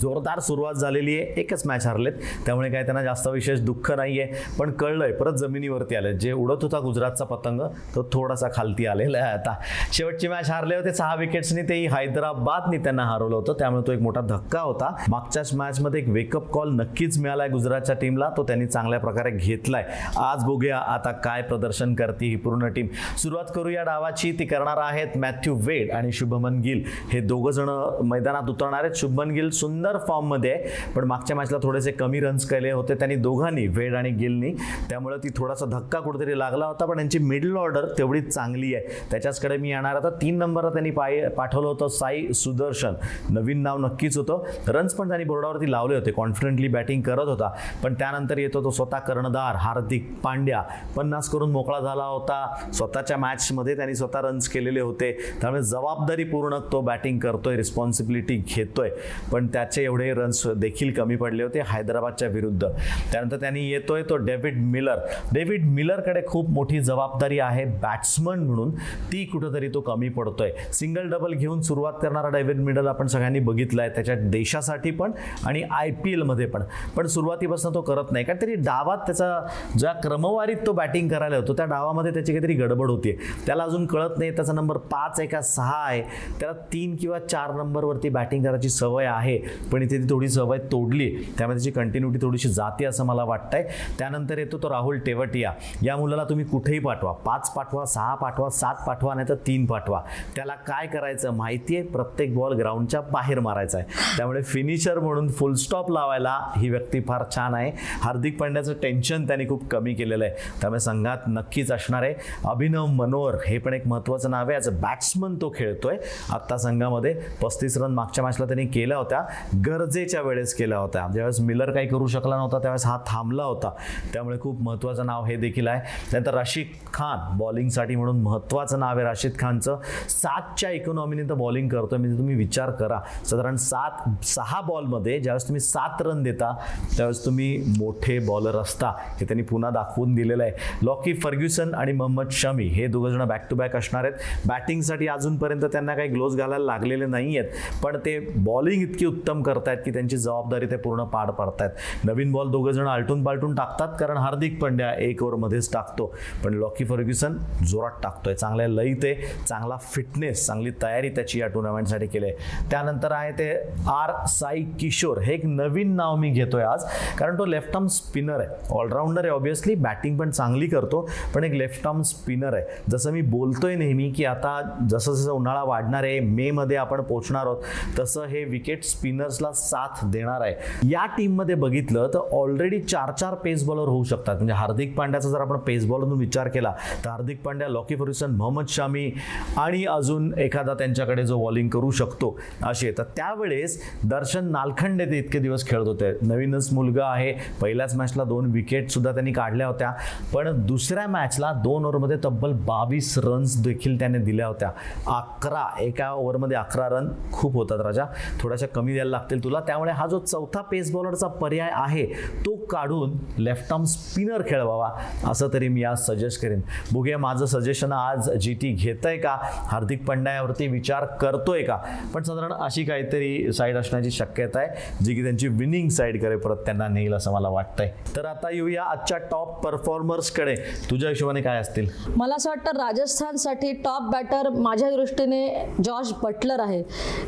जोरदार 0.00 0.38
सुरुवात 0.38 0.74
झालेली 0.74 1.16
आहे. 1.16 1.40
एकच 1.40 1.66
मॅच 1.66 1.86
हरलेत. 1.86 2.12
त्यामुळे 2.46 2.70
काय 2.70 2.82
त्यांना 2.82 3.02
जास्त 3.02 3.28
विशेष 3.28 3.60
दुःख 3.60 3.90
नाही 3.92 4.20
आहे 4.20 4.56
पण 4.58 4.70
कळलंय 4.70 5.12
परत 5.12 5.32
जमिनीवरती 5.32 5.96
आले 5.96 6.12
जे 6.14 6.32
उडत 6.32 6.62
होता 6.62 6.78
गुजरातचा 6.80 7.24
पतंग 7.24 7.60
तो 7.94 8.02
थोडासा 8.12 8.48
खालती 8.54 8.86
आलेला 8.86 9.18
आहे 9.18 9.32
आता. 9.32 9.54
शेवटची 9.92 10.28
मॅच 10.28 10.50
हारले 10.50 10.76
होते 10.76 10.92
सहा 10.92 11.14
विकेट्सनी 11.14 11.62
तेही 11.68 11.86
हैदराबादनी 11.86 12.78
त्यांना 12.78 13.04
हरवलं 13.04 13.36
होतं. 13.36 13.52
त्यामुळे 13.58 13.86
तो 13.86 13.92
एक 13.92 14.00
मोठा 14.00 14.20
धक्का 14.20 14.60
होता. 14.60 14.94
मागच्याच 15.08 15.54
मॅचमध्ये 15.54 16.00
एक 16.00 16.08
वेकअप 16.08 16.50
कॉल 16.50 16.74
नक्कीच 16.74 17.18
मिळालाय 17.18 17.48
गुजरातच्या 17.48 17.96
टीमला 18.00 18.30
तो 18.36 18.42
त्यांनी 18.42 18.66
चांगल्या 18.66 19.00
प्रकारे 19.00 19.30
घेतलाय. 19.30 19.84
आज 20.16 20.44
बघूया 20.44 20.78
आता 20.78 21.10
काय 21.24 21.42
प्रदर्शन 21.42 21.94
करते 21.94 22.26
ही 22.26 22.36
पूर्ण 22.36 22.68
टीम 22.68 22.86
सुरुवात 23.18 23.52
करूया 23.54 23.82
डावाची. 23.82 24.32
ती 24.38 24.44
करणार 24.44 24.78
आहेत 24.82 25.16
मॅथ्यू 25.18 25.54
वेड 25.56 25.90
आणि 25.90 26.12
शुभमन 26.12 26.58
गिल. 26.60 26.82
हे 27.12 27.20
दोघं 27.20 27.50
जण 27.50 27.68
मैदानात 28.04 28.50
उतरणार 28.50 28.84
आहेत. 28.84 28.94
शुभमन 28.94 29.30
गिल 29.30 29.50
सुंदर 29.50 29.87
सिमिलर 29.88 30.06
फॉर्ममध्ये 30.08 30.52
आहे. 30.52 30.92
पण 30.96 31.04
मागच्या 31.04 31.36
मॅचला 31.36 31.58
थोडेसे 31.62 31.90
कमी 31.92 32.20
रन्स 32.20 32.48
केले 32.48 32.70
होते. 32.70 32.94
त्यांनी 32.94 33.16
दोघांनी 33.16 33.66
वेड 33.66 33.94
आणि 33.94 34.10
गिलनी 34.10 34.52
त्यामुळे 34.90 35.16
ती 35.16 35.28
थोडासा 35.36 35.66
धक्का 35.66 36.00
कुठेतरी 36.00 36.38
लागला 36.38 36.66
होता 36.66 36.84
पण 36.84 36.96
त्यांची 36.96 37.18
मिडल 37.18 37.56
ऑर्डर 37.56 37.86
तेवढीच 37.98 38.34
चांगली 38.34 38.74
आहे. 38.74 38.84
त्याच्याचकडे 39.10 39.56
मी 39.56 39.70
येणार 39.70 39.96
आता. 39.96 40.10
तीन 40.10 40.38
नंबरला 40.38 40.70
त्यांनी 40.70 40.90
पाय 40.90 41.28
पाठवलं 41.28 41.68
होतं 41.68 41.88
साई 41.88 42.32
सुदर्शन. 42.32 42.94
नवीन 43.30 43.62
नाव 43.62 43.78
नक्कीच 43.78 44.18
होतं. 44.18 44.42
रन्स 44.68 44.94
पण 44.94 45.08
त्यांनी 45.08 45.24
बोर्डावरती 45.24 45.70
लावले 45.70 45.94
होते. 45.94 46.10
कॉन्फिडंटली 46.10 46.68
बॅटिंग 46.68 47.02
करत 47.02 47.28
होता. 47.28 47.50
पण 47.82 47.94
त्यानंतर 47.94 48.38
येतो 48.38 48.64
तो 48.64 48.70
स्वतः 48.70 48.98
कर्णधार 48.98 49.54
हार्दिक 49.56 50.12
पांड्या. 50.24 50.62
पन्नास 50.96 51.28
करून 51.28 51.50
मोकळा 51.50 51.80
झाला 51.80 52.04
होता. 52.04 52.54
स्वतःच्या 52.74 53.16
मॅचमध्ये 53.16 53.76
त्यांनी 53.76 53.94
स्वतः 53.94 54.20
रन्स 54.20 54.48
केलेले 54.48 54.80
होते. 54.80 55.18
त्यामुळे 55.40 55.62
जबाबदारीपूर्ण 55.62 56.58
तो 56.72 56.80
बॅटिंग 56.80 57.18
करतोय 57.18 57.56
रिस्पॉन्सिबिलिटी 57.56 58.44
घेतोय. 58.48 58.90
पण 59.32 59.46
त्याचे 59.78 59.84
एवढे 59.84 60.12
रन्स 60.14 60.46
देखील 60.56 60.92
कमी 60.92 61.16
पडले 61.16 61.42
होते 61.42 61.60
हैदराबादच्या 61.66 62.28
विरुद्ध. 62.28 62.66
त्यानंतर 63.12 63.36
त्यांनी 63.36 63.60
येतोय 63.70 64.02
तो 64.02 64.16
डेव्हिड 64.16 64.56
मिलर. 64.56 64.98
डेव्हिड 65.32 65.64
मिलरकडे 65.64 66.20
खूप 66.26 66.50
मोठी 66.50 66.80
जबाबदारी 66.80 67.38
आहे 67.38 67.64
बॅट्समन 67.82 68.38
म्हणून. 68.38 68.74
ती 69.12 69.24
कुठंतरी 69.24 69.68
तो 69.68 69.80
कमी 69.80 70.08
पडतोय. 70.08 70.50
सिंगल 70.72 71.10
डबल 71.10 71.34
घेऊन 71.34 71.60
सुरुवात 71.60 71.92
करणारा 72.02 72.28
डेव्हिड 72.28 72.60
मिडल 72.60 72.86
आपण 72.86 73.06
सगळ्यांनी 73.06 73.40
बघितला 73.40 73.82
आहे 73.82 73.90
त्याच्या 73.90 74.14
देशासाठी 74.30 74.90
पण 74.90 75.12
आणि 75.46 75.62
आय 75.70 75.90
पी 76.04 76.12
एलमध्ये 76.12 76.46
पण. 76.46 76.62
पण 76.96 77.06
सुरुवातीपासून 77.06 77.74
तो 77.74 77.80
करत 77.82 78.12
नाही. 78.12 78.24
कारण 78.24 78.42
तरी 78.42 78.54
डावात 78.58 78.98
त्याचा 79.06 79.30
ज्या 79.78 79.92
क्रमवारीत 80.02 80.66
तो 80.66 80.72
बॅटिंग 80.72 81.08
करायला 81.08 81.36
होतो 81.36 81.54
त्या 81.54 81.66
डावामध्ये 81.66 82.12
त्याची 82.12 82.32
काहीतरी 82.32 82.54
गडबड 82.54 82.90
होती 82.90 83.12
त्याला 83.46 83.64
अजून 83.64 83.86
कळत 83.86 84.18
नाही. 84.18 84.30
त्याचा 84.30 84.52
नंबर 84.52 84.76
पाच 84.76 85.18
आहे 85.18 85.28
का 85.28 85.40
सहा 85.40 85.84
आहे. 85.86 86.02
त्याला 86.40 86.52
तीन 86.72 86.96
किंवा 86.96 87.18
चार 87.18 87.54
नंबरवरती 87.54 88.08
बॅटिंग 88.08 88.44
करायची 88.44 88.68
सवय 88.68 89.04
आहे. 89.04 89.38
पण 89.72 89.82
इथे 89.82 89.98
ती 89.98 90.10
थोडी 90.10 90.28
सवय 90.28 90.58
तोडली. 90.58 91.34
त्यामुळे 91.38 91.56
त्याची 91.56 91.70
कंटिन्युटी 91.70 92.18
थोडीशी 92.22 92.48
जाते 92.48 92.84
असं 92.84 93.04
मला 93.04 93.24
वाटतंय. 93.24 93.68
त्यानंतर 93.98 94.38
येतो 94.38 94.58
तो 94.58 94.70
राहुल 94.70 94.98
टेवटिया. 94.98 95.52
या 95.82 95.96
मुलाला 95.96 96.24
तुम्ही 96.24 96.44
कुठेही 96.44 96.78
पाठवा. 96.78 97.12
पाच 97.12 97.52
पाठवा 97.54 97.84
सहा 97.84 98.14
पाठवा 98.14 98.50
सात 98.50 98.74
पाठवा 98.86 99.14
नाही 99.14 99.28
तर 99.28 99.34
तीन 99.34 99.66
पाठवा. 99.66 100.02
त्याला 100.36 100.54
काय 100.54 100.86
करायचं 100.86 101.30
माहिती 101.30 101.76
आहे 101.76 101.86
प्रत्येक 101.86 102.36
बॉल 102.36 102.52
ग्राउंडच्या 102.52 103.00
बाहेर 103.00 103.40
मारायचा 103.40 103.78
आहे. 103.78 103.86
त्यामुळे 104.16 104.42
फिनिशर 104.42 104.98
म्हणून 104.98 105.28
फुल 105.28 105.54
स्टॉप 105.54 105.90
लावायला 105.90 106.38
ही 106.56 106.70
व्यक्ती 106.70 107.00
फार 107.00 107.24
छान 107.36 107.54
आहे. 107.54 107.72
हार्दिक 108.00 108.40
पांड्याचं 108.40 108.72
टेन्शन 108.72 109.26
त्यांनी 109.26 109.48
खूप 109.48 109.68
कमी 109.68 109.94
केलेलं 109.94 110.24
आहे. 110.24 110.34
त्यामुळे 110.60 110.80
संघात 110.80 111.18
नक्कीच 111.28 111.72
असणार 111.72 112.02
आहे. 112.02 112.14
अभिनव 112.44 112.86
मनोहर 112.86 113.34
हे 113.46 113.58
पण 113.58 113.74
एक 113.74 113.86
महत्त्वाचं 113.86 114.30
नाव 114.30 114.46
आहे. 114.46 114.54
ॲज 114.54 114.68
अ 114.68 114.72
बॅट्समन 114.72 115.34
तो 115.34 115.52
खेळतोय. 115.56 115.96
आत्ता 116.32 116.56
संघामध्ये 116.56 117.16
पस्तीस 117.42 117.78
रन 117.78 117.92
मागच्या 117.94 118.24
मॅचला 118.24 118.46
त्यांनी 118.46 118.66
केल्या 118.66 118.96
होत्या. 118.98 119.22
गरजेच्या 119.66 120.20
वेळेस 120.22 120.54
केल्या 120.54 120.78
होत्या 120.78 121.06
ज्यावेळेस 121.12 121.40
मिलर 121.40 121.70
काही 121.70 121.88
करू 121.88 122.06
शकला 122.06 122.36
नव्हता 122.36 122.58
त्यावेळेस 122.58 122.86
हा 122.86 122.98
थांबला 123.06 123.44
होता. 123.44 123.70
त्यामुळे 124.12 124.38
खूप 124.40 124.60
महत्त्वाचं 124.62 125.06
नाव 125.06 125.24
हे 125.24 125.36
देखील 125.36 125.68
आहे. 125.68 125.80
त्यानंतर 126.10 126.34
राशीद 126.34 126.66
खान 126.94 127.36
बॉलिंगसाठी 127.38 127.96
म्हणून 127.96 128.20
महत्त्वाचं 128.22 128.80
नाव 128.80 128.96
आहे 128.96 129.04
राशीद 129.04 129.32
खानचं. 129.38 129.78
सातच्या 130.08 130.70
इकॉनॉमीने 130.70 131.22
तर 131.22 131.34
बॉलिंग 131.34 131.68
करतोय. 131.68 131.98
म्हणजे 131.98 132.18
तुम्ही 132.18 132.34
विचार 132.34 132.70
करा. 132.70 133.00
साधारण 133.26 133.56
सात 133.56 134.24
सहा 134.24 134.60
बॉलमध्ये 134.60 135.18
ज्यावेळेस 135.20 135.48
तुम्ही 135.48 135.60
सात 135.60 136.02
रन 136.02 136.22
देता 136.22 136.52
त्यावेळेस 136.96 137.24
तुम्ही 137.24 137.56
मोठे 137.78 138.18
बॉलर 138.18 138.56
असता. 138.56 138.92
हे 139.20 139.24
त्यांनी 139.24 139.42
पुन्हा 139.42 139.70
दाखवून 139.70 140.14
दिलेलं 140.14 140.42
आहे. 140.42 140.52
लॉकी 140.82 141.14
फर्ग्युसन 141.14 141.74
आणि 141.74 141.92
मोहम्मद 141.92 142.30
शमी 142.30 142.66
हे 142.68 142.86
दोघं 142.86 143.10
जण 143.10 143.24
बॅक 143.24 143.48
टू 143.50 143.56
बॅक 143.56 143.76
असणार 143.76 144.04
आहेत. 144.04 144.46
बॅटिंगसाठी 144.46 145.06
अजूनपर्यंत 145.08 145.64
त्यांना 145.64 145.94
काही 145.94 146.08
ग्लोव्ज 146.08 146.36
घालायला 146.36 146.64
लागलेले 146.64 147.06
नाही 147.06 147.36
आहेत 147.38 147.82
पण 147.82 147.96
ते 148.04 148.18
बॉलिंग 148.36 148.82
इतकी 148.82 149.06
उत्तम 149.06 149.42
करतायत 149.48 149.78
की 149.84 149.90
त्यांची 149.90 150.16
जबाबदारी 150.16 150.66
ते 150.66 150.76
पूर्ण 150.76 151.04
पार 151.04 151.30
पाडतायत. 151.30 151.70
नवीन 152.04 152.32
बॉल 152.32 152.50
दोघं 152.50 152.70
जण 152.72 152.86
आलटून 152.86 153.24
पालटून 153.24 153.54
टाकतात 153.54 153.96
कारण 154.00 154.16
हार्दिक 154.16 154.60
पंड्या 154.62 154.92
एक 155.00 155.22
ओव्हरमध्येच 155.22 155.72
टाकतो. 155.72 156.06
पण 156.44 156.54
लॉकी 156.54 156.84
फर्ग्युसन 156.84 157.36
जोरात 157.66 158.02
टाकतोय. 158.02 158.34
चांगल्या 158.34 158.66
लईत 158.68 159.04
आहे 159.04 159.44
चांगला 159.46 159.76
फिटनेस 159.84 160.46
चांगली 160.46 160.70
तयारी 160.82 161.08
त्याची 161.08 161.40
या 161.40 161.46
टुर्नामेंटसाठी 161.46 162.06
केली 162.06 162.26
आहे. 162.26 162.68
त्यानंतर 162.70 163.12
आहे 163.12 163.30
ते 163.38 163.50
आर 163.88 164.12
साई 164.28 164.62
किशोर. 164.80 165.18
हे 165.18 165.34
एक 165.34 165.44
नवीन 165.44 165.94
नाव 165.96 166.16
मी 166.16 166.30
घेतोय 166.30 166.62
आज 166.62 166.84
कारण 167.18 167.38
तो 167.38 167.44
लेफ्ट 167.44 167.76
आर्म 167.76 167.86
स्पिनर 167.86 168.40
आहे. 168.40 168.48
ऑलराऊंडर 168.70 169.24
आहे 169.24 169.30
ऑब्विसली 169.30 169.74
बॅटिंग 169.74 170.18
पण 170.18 170.30
चांगली 170.30 170.66
करतो 170.68 171.06
पण 171.34 171.44
एक 171.44 171.52
लेफ्ट 171.52 171.86
आर्म 171.86 172.02
स्पिनर 172.02 172.54
आहे. 172.54 172.64
जसं 172.90 173.12
मी 173.12 173.22
बोलतोय 173.22 173.74
नेहमी 173.76 174.10
की 174.10 174.24
आता 174.24 174.60
जसं 174.90 175.12
जसं 175.12 175.32
उन्हाळा 175.32 175.62
वाढणार 175.64 176.04
आहे 176.04 176.20
मे 176.20 176.50
मध्ये 176.50 176.76
आपण 176.76 177.00
पोहोचणार 177.02 177.46
आहोत 177.46 177.98
तसं 177.98 178.24
हे 178.26 178.44
विकेट 178.44 178.84
स्पिनर्स 178.84 179.37
स्पिनर्सला 179.38 179.52
साथ 179.52 180.04
देणार 180.10 180.40
आहे. 180.40 180.88
या 180.90 181.04
टीममध्ये 181.16 181.54
बघितलं 181.54 182.08
तर 182.14 182.18
ऑलरेडी 182.32 182.80
चार 182.80 183.10
चार 183.10 183.34
पेस 183.34 183.64
बॉलर 183.66 183.88
होऊ 183.88 184.04
शकतात. 184.04 184.36
म्हणजे 184.36 184.54
हार्दिक 184.54 184.96
पांड्याचा 184.96 185.28
जर 185.28 185.40
आपण 185.40 185.58
पेस 185.66 185.86
बॉलरमधून 185.86 186.18
विचार 186.18 186.48
केला 186.48 186.72
तर 187.04 187.10
हार्दिक 187.10 187.42
पांड्या 187.44 187.68
लॉकी 187.68 187.96
फर्ग्युसन 187.96 188.34
मोहम्मद 188.36 188.68
शामी 188.68 189.10
आणि 189.56 189.84
अजून 189.86 190.32
एखादा 190.38 190.74
त्यांच्याकडे 190.74 191.24
जो 191.24 191.38
बॉलिंग 191.42 191.68
करू 191.68 191.90
शकतो 191.90 192.36
असे. 192.66 192.92
तर 192.98 193.02
त्यावेळेस 193.16 193.80
दर्शन 194.04 194.50
नालखंडे 194.52 195.06
ते 195.06 195.18
इतके 195.18 195.38
दिवस 195.38 195.66
खेळत 195.66 195.86
होते. 195.86 196.12
नवीनच 196.22 196.72
मुलगा 196.72 197.06
आहे. 197.06 197.32
पहिल्याच 197.60 197.94
मॅचला 197.96 198.24
दोन 198.24 198.50
विकेट 198.52 198.90
सुद्धा 198.90 199.12
त्यांनी 199.12 199.32
काढल्या 199.32 199.66
होत्या. 199.66 199.92
पण 200.34 200.64
दुसऱ्या 200.66 201.06
मॅचला 201.08 201.52
दोन 201.64 201.84
ओव्हरमध्ये 201.84 202.16
तब्बल 202.24 202.52
बावीस 202.66 203.16
रन्स 203.18 203.62
देखील 203.62 203.98
त्याने 203.98 204.18
दिल्या 204.18 204.46
होत्या. 204.46 204.70
अकरा 205.06 205.66
एका 205.80 206.10
ओव्हरमध्ये 206.12 206.56
अकरा 206.56 206.88
रन 206.88 207.08
खूप 207.32 207.54
होतात 207.54 207.80
राजा. 207.80 208.04
थोड्याशा 208.40 208.66
कमी 208.66 208.92
द्यायला 208.92 209.17
लागतील 209.18 209.44
तुला. 209.44 209.60
त्यामुळे 209.60 209.92
हा 209.92 210.06
जो 210.06 210.18
चौथा 210.18 210.60
पेस 210.60 210.90
बॉलरचा 210.92 211.26
पर्याय 211.26 211.70
आहे 211.72 212.04
तो 212.46 212.54
काढून 212.66 213.16
लेफ्ट 213.38 213.72
आर्म 213.72 213.84
स्पिनर 213.84 214.42
खेळवावा 214.48 214.90
असं 215.26 215.48
तरी 215.52 215.68
मी 215.68 215.82
आज 215.84 215.98
सजेस्ट 216.00 216.42
करेन. 216.42 216.60
बघूया 216.92 217.18
माझं 217.18 217.46
सजेशन 217.46 217.92
आज 217.92 218.30
जी 218.30 218.52
टी 218.54 218.72
घेत 218.72 219.06
आहे 219.06 219.16
का? 219.18 219.36
हार्दिक 219.42 220.04
पंड्यावरती 220.06 220.66
विचार 220.66 221.04
करतोय 221.20 221.62
का? 221.62 221.76
पण 222.14 222.22
साधारण 222.22 222.52
अशी 222.52 222.84
काहीतरी 222.84 223.52
साईड 223.52 223.76
असण्याची 223.76 224.10
शक्यता 224.10 224.58
आहे 224.58 225.04
जी 225.04 225.14
की 225.14 225.22
त्यांची 225.22 225.48
विनिंग 225.48 225.88
साईड 225.88 226.20
करे 226.22 226.36
परत 226.36 226.56
त्यांना 226.56 226.88
नेईल 226.88 227.14
असं 227.14 227.32
मला 227.32 227.48
वाटतंय. 227.48 227.92
तर 228.16 228.24
आता 228.24 228.50
येऊया 228.50 228.84
आजच्या 228.84 229.18
टॉप 229.30 229.64
परफॉर्मर्सकडे 229.64 230.54
तुझ्या 230.90 231.08
हिशोबाने 231.08 231.42
काय 231.42 231.60
असतील? 231.60 231.88
मला 232.16 232.34
असं 232.34 232.50
वाटतं 232.50 232.76
राजस्थानसाठी 232.76 233.72
टॉप 233.72 234.02
बॅटर 234.12 234.48
माझ्या 234.48 234.90
दृष्टीने 234.90 235.72
जॉर्ज 235.84 236.12
बटलर 236.22 236.60
आहे. 236.60 236.82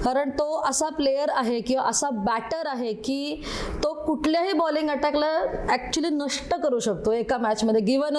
कारण 0.04 0.30
तो 0.30 0.62
असा 0.70 0.88
प्लेयर 0.88 1.30
आहे 1.36 1.60
की 1.60 1.74
असा 1.80 2.10
बॅटर 2.24 2.66
आहे 2.66 2.92
की 2.94 3.42
तो 3.84 3.92
कुठल्याही 4.04 4.52
बॉलिंग 4.52 4.90
अटॅकला 4.90 5.26
ॲक्च्युली 5.68 6.08
नष्ट 6.10 6.54
करू 6.54 6.78
शकतो 6.78 7.12
एका 7.12 7.38
मॅचमध्ये 7.38 7.80
गिवन 7.80 8.16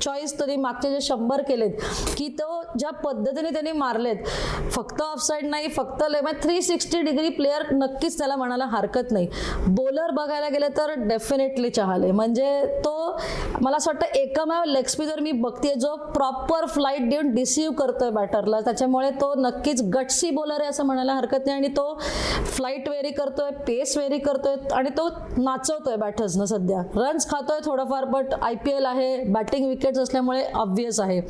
चॉईस 0.00 0.38
तरी 0.40 0.56
मागचे 0.56 0.90
जे 0.90 1.00
शंभर 1.00 1.42
केलेत 1.42 1.80
की 2.18 2.28
तो 2.38 2.62
ज्या 2.78 2.90
पद्धतीने 2.90 3.50
त्यांनी 3.50 3.72
मारलेत 3.72 4.26
फक्त 4.72 5.02
ऑफसाईड 5.02 5.46
नाही 5.46 5.68
फक्त 5.68 6.02
थ्री 6.42 6.60
सिक्स्टी 6.62 7.00
डिग्री 7.02 7.28
प्लेअर 7.28 7.62
नक्कीच 7.72 8.16
त्याला 8.18 8.36
म्हणायला 8.36 8.64
हरकत 8.66 9.10
नाही. 9.12 9.28
बॉलर 9.68 10.10
बघायला 10.14 10.48
गेले 10.48 10.68
तर 10.76 10.92
डेफिनेटली 10.98 11.70
चहाले. 11.70 12.10
म्हणजे 12.12 12.80
तो 12.84 13.18
मला 13.62 13.76
असं 13.76 13.90
वाटतं 13.90 14.18
एकमेव 14.18 14.64
लेग 14.66 14.86
स्पिनर 14.88 15.20
मी 15.20 15.32
बघते 15.32 15.74
जो 15.80 15.94
प्रॉपर 16.14 16.66
फ्लाईट 16.66 17.08
देऊन 17.10 17.30
डिसिव्ह 17.34 17.74
करतोय 17.76 18.10
बॅटरला 18.10 18.60
त्याच्यामुळे 18.60 19.10
तो 19.20 19.32
नक्कीच 19.38 19.82
गटसी 19.94 20.30
बॉलर 20.30 20.60
आहे 20.60 20.68
असं 20.68 20.84
म्हणायला 20.86 21.14
हरकत 21.14 21.46
नाही. 21.46 21.56
आणि 21.56 21.68
तो 21.68 21.98
फ्लाईट 22.46 22.88
वेरी 23.04 23.14
करतोय 23.14 23.50
पेस 23.66 23.96
वेरी 23.98 24.18
करतोय 24.18 24.54
आणि 24.74 24.90
तो 24.96 25.08
नाचवतोय 25.36 25.96
बॅटर्सनं 25.96 26.44
सध्या. 26.44 26.80
रन्स 26.96 27.28
खातोय 27.30 27.58
थोडंफार 27.64 28.04
बट 28.04 28.32
आय 28.34 28.54
पी 28.64 28.70
एल 28.70 28.86
आहे 28.86 29.16
बॅटिंग 29.32 29.66
विकेट्स 29.68 29.98
असल्यामुळे 30.00 30.44
ऑब्व्हियस 30.54 31.00
आहे. 31.00 31.20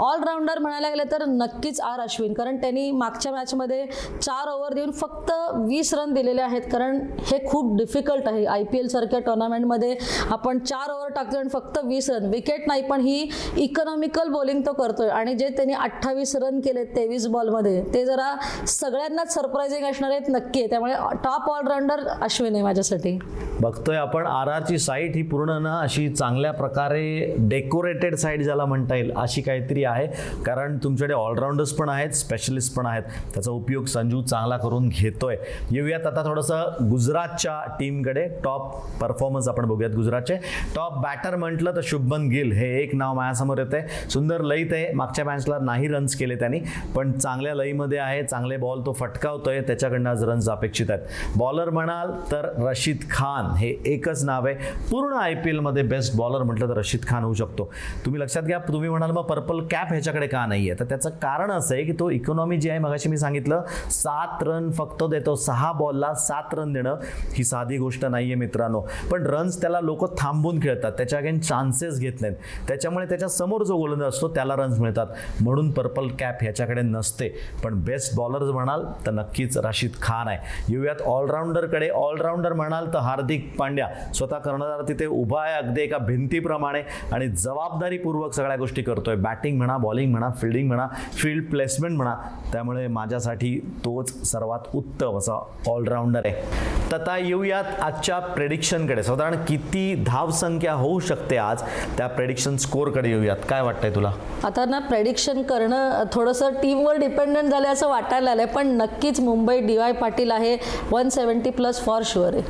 ऑलराऊंडर 0.00 0.58
म्हणायला 0.58 0.88
गेलं 0.90 1.04
तर 1.10 1.24
नक्कीच 1.26 1.80
आर 1.80 2.00
अश्विन 2.00 2.32
कारण 2.32 2.56
त्यांनी 2.60 2.90
मागच्या 2.92 3.32
मॅचमध्ये 3.32 3.86
चार 4.22 4.48
ओव्हर 4.48 4.74
देऊन 4.74 4.90
फक्त 4.92 5.32
वीस 5.58 5.92
रन 5.94 6.12
दिलेले 6.14 6.42
आहेत. 6.42 6.62
कारण 6.72 7.00
हे 7.22 7.38
खूप 7.46 7.76
डिफिकल्ट 7.78 8.28
आहे. 8.28 8.44
आय 8.46 8.64
पी 8.64 8.78
एल 8.78 8.88
सारख्या 8.88 9.20
टुर्नामेंटमध्ये 9.20 9.96
आपण 10.30 10.58
चार 10.58 10.90
ओव्हर 10.92 11.12
टाकतो 11.14 11.38
आणि 11.38 11.48
फक्त 11.48 11.78
वीस 11.84 12.10
रन 12.10 12.28
विकेट 12.30 12.68
नाही 12.68 12.82
पण 12.88 13.00
ही 13.00 13.28
इकॉनॉमिकल 13.58 14.28
बॉलिंग 14.32 14.60
तो 14.66 14.72
करतोय. 14.74 15.08
आणि 15.08 15.34
जे 15.34 15.48
त्यांनी 15.48 15.74
अठ्ठावीस 15.74 16.36
रन 16.36 16.60
केले 16.60 16.84
तेवीस 16.96 17.26
बॉलमध्ये 17.28 17.82
ते 17.94 18.04
जरा 18.04 18.34
सगळ्यांनाच 18.68 19.34
सरप्रायझिंग 19.34 19.86
असणार 19.86 20.10
आहेत 20.10 20.30
नक्की 20.30 20.60
आहे. 20.60 20.70
त्यामुळे 20.70 20.94
टॉप 21.14 21.50
ऑलराऊंडर 21.50 22.00
अश्विन 22.22 22.54
आहे 22.54 22.62
माझ्यासाठी. 22.62 23.18
बघतोय 23.60 23.96
आपण 23.96 24.26
आर 24.26 24.48
आरची 24.48 24.78
साईट 24.78 25.16
ही 25.16 25.22
पूर्ण 25.22 25.62
ना 25.62 25.78
अशी 25.80 26.08
चांगल्या 26.08 26.52
प्रकारे 26.52 27.34
डेकोरेटेड 27.38 28.14
साईट 28.14 28.42
ज्याला 28.42 28.64
म्हणता 28.64 28.96
येईल 28.96 29.12
अशी 29.16 29.42
काहीतरी 29.42 29.84
आहे. 29.84 30.06
कारण 30.46 30.76
तुमच्याकडे 30.76 31.14
ऑलराऊंडर्स 31.14 31.72
पण 31.72 31.88
आहेत 31.88 32.10
स्पेशलिस्ट 32.10 32.76
पण 32.76 32.86
आहेत. 32.86 33.02
त्याचा 33.34 33.50
उपयोग 33.50 33.84
संजू 33.84 34.22
चांगला 34.22 34.56
करून 34.56 34.88
घेतोय. 34.88 35.36
येऊयात 35.70 36.06
आता 36.06 36.24
थोडंसं 36.26 36.88
गुजरातच्या 36.90 37.76
टीमकडे 37.80 38.26
टॉप 38.44 38.74
परफॉर्मन्स 39.00 39.48
आपण 39.48 39.66
बघूयात 39.66 39.94
गुजरातचे. 39.94 40.36
टॉप 40.76 40.98
बॅटर 40.98 41.36
म्हटलं 41.36 41.76
तर 41.76 41.80
शुभमन 41.82 42.28
गिल. 42.28 42.52
हे 42.52 42.68
एक 42.82 42.94
नाव 42.94 43.14
माझ्यासमोर 43.14 43.58
येते 43.58 43.86
सुंदर 44.10 44.40
लईत 44.40 44.72
आहे. 44.72 44.92
मागच्या 44.92 45.24
मॅचला 45.24 45.58
नाही 45.58 45.88
रन्स 45.88 46.16
केले 46.16 46.34
त्यांनी. 46.34 46.60
पण 46.96 47.12
चांगल्या 47.12 47.54
लईमध्ये 47.54 47.98
आहे. 47.98 48.22
चांगले 48.22 48.56
बॉल 48.56 48.82
तो 48.86 48.92
फटकावतोय. 48.92 49.60
त्याच्याकडनं 49.60 50.10
आज 50.10 50.24
रन्स 50.24 50.48
अपेक्षित 50.48 50.90
आहेत. 50.90 51.02
बॉलर 51.36 51.70
म्हणाल 51.70 52.10
तर 52.32 52.48
रशीद 52.58 52.98
खान 53.10 53.50
हे 53.56 53.68
एकच 53.86 54.24
नाव 54.24 54.46
आहे. 54.46 54.54
पूर्ण 54.90 55.14
आय 55.14 55.34
पी 55.34 55.50
एलमध्ये 55.50 55.82
बेस्ट 55.82 56.16
बॉलर 56.16 56.42
म्हटलं 56.42 56.68
तर 56.68 56.76
रशीद 56.76 57.04
खान 57.06 57.24
होऊ 57.24 57.34
शकतो. 57.34 57.70
तुम्ही 58.04 58.20
लक्षात 58.20 58.42
घ्या 58.42 58.58
तुम्ही 58.58 58.88
म्हणाल 58.88 59.10
मग 59.10 59.22
पर्पल 59.22 59.60
कॅप 59.70 59.88
ह्याच्याकडे 59.90 60.26
का 60.26 60.46
नाही 60.46 60.70
आहे 60.70 60.80
तर 60.80 60.84
त्याचं 60.84 61.10
कारण 61.10 61.50
असं 61.50 61.74
आहे 61.74 61.84
की 61.84 61.92
तो 61.92 62.10
इकॉनॉमी 62.10 62.56
जी 62.56 62.70
आहे 62.70 62.78
मगाशी 62.78 63.08
मी 63.08 63.18
सांगितलं 63.18 63.62
सात 63.90 64.42
रन 64.42 64.70
फक्त 64.70 65.04
देतो 65.04 65.34
सहा 65.34 65.72
बॉलला 65.72 66.12
सात 66.14 66.54
रन 66.54 66.72
देणं 66.72 66.96
ही 67.34 67.44
साधी 67.44 67.78
गोष्ट 67.78 68.04
नाही 68.04 68.26
आहे 68.26 68.34
मित्रांनो. 68.34 68.80
पण 69.10 69.26
रन्स 69.26 69.60
त्याला 69.60 69.80
लोक 69.80 70.18
थांबून 70.18 70.62
खेळतात 70.62 70.92
त्याच्या 70.92 71.18
अगेन 71.18 71.38
चान्सेस 71.38 72.00
घेत 72.00 72.20
नाहीत. 72.20 72.36
त्याच्यामुळे 72.68 73.06
त्याच्यासमोर 73.06 73.62
जो 73.62 73.76
गोलंदाज 73.76 74.08
असतो 74.08 74.28
त्याला 74.28 74.54
रन्स 74.56 74.78
मिळतात. 74.78 75.06
म्हणून 75.40 75.70
पर्पल 75.70 76.08
कॅप 76.08 76.38
ह्याच्याकडे 76.42 76.82
नसते. 76.82 77.28
पण 77.64 77.74
बेस्ट 77.74 78.16
बॉलर 78.16 78.52
म्हणाल 78.52 78.84
तर 79.06 79.10
नक्कीच 79.10 79.58
राशीद 79.58 79.90
खान 80.02 80.28
आहे. 80.28 80.72
त्यात 80.94 81.08
ऑलराऊंडरकडे 81.08 81.88
ऑलराऊंडर 81.88 82.52
म्हणाल 82.52 82.86
तर 82.94 82.98
हार्दिक 82.98 83.48
पांड्या. 83.58 83.88
स्वतः 84.14 84.38
कर्णधार 84.38 84.82
तिथे 84.88 85.06
उभा 85.06 85.42
आहे 85.42 85.54
अगदी 85.54 85.82
एका 85.82 85.98
भिंतीप्रमाणे 85.98 86.82
आणि 87.12 87.28
जबाबदारीपूर्वक 87.28 88.32
सगळ्या 88.32 88.56
गोष्टी 88.56 88.82
करतोय. 88.82 89.16
बॅटिंग 89.16 89.56
म्हणा 89.58 89.76
बॉलिंग 89.76 90.10
म्हणा 90.10 90.28
फिल्डिंग 90.40 90.66
म्हणा 90.68 90.86
फील्ड 91.14 91.50
प्लेसमेंट 91.50 91.96
म्हणा 91.96 92.14
त्यामुळे 92.52 92.86
माझ्यासाठी 92.88 93.58
तोच 93.84 94.12
सर्वात 94.30 94.74
उत्तम 94.74 95.16
असा 95.18 95.38
ऑलराऊंडर 95.68 96.20
आहे. 96.24 96.72
तथा 96.92 97.16
येऊयात 97.18 97.80
आजच्या 97.82 98.18
प्रेडिक्शनकडे 98.18 99.02
साधारण 99.02 99.34
किती 99.48 99.94
धावसंख्या 100.06 100.72
होऊ 100.72 100.98
शकते 101.00 101.36
आज? 101.36 101.62
त्या 101.96 102.06
प्रेडिक्शन 102.06 102.56
स्कोअरकडे 102.56 103.08
येऊयात. 103.08 103.36
काय 103.48 103.62
वाटतंय 103.62 103.94
तुला? 103.94 104.12
आता 104.44 104.64
ना 104.64 104.78
प्रेडिक्शन 104.78 105.42
करणं 105.42 106.02
थोडंसं 106.12 106.54
टीमवर 106.62 106.96
डिपेंडंट 106.96 107.50
झालं 107.50 107.68
असं 107.68 107.88
वाटायला 107.88 108.30
आलंय 108.30 108.46
पण 108.46 108.68
नक्कीच 108.76 109.20
मुंबई 109.20 109.60
डी 109.60 109.76
वाय 109.76 109.92
पाटील 109.92 110.30
आहे 110.30 110.56
one 110.90 111.08
seventy 111.08 111.50
plus 111.50 111.80
for 111.84 112.02
sure 112.04 112.34
आहे. 112.34 112.42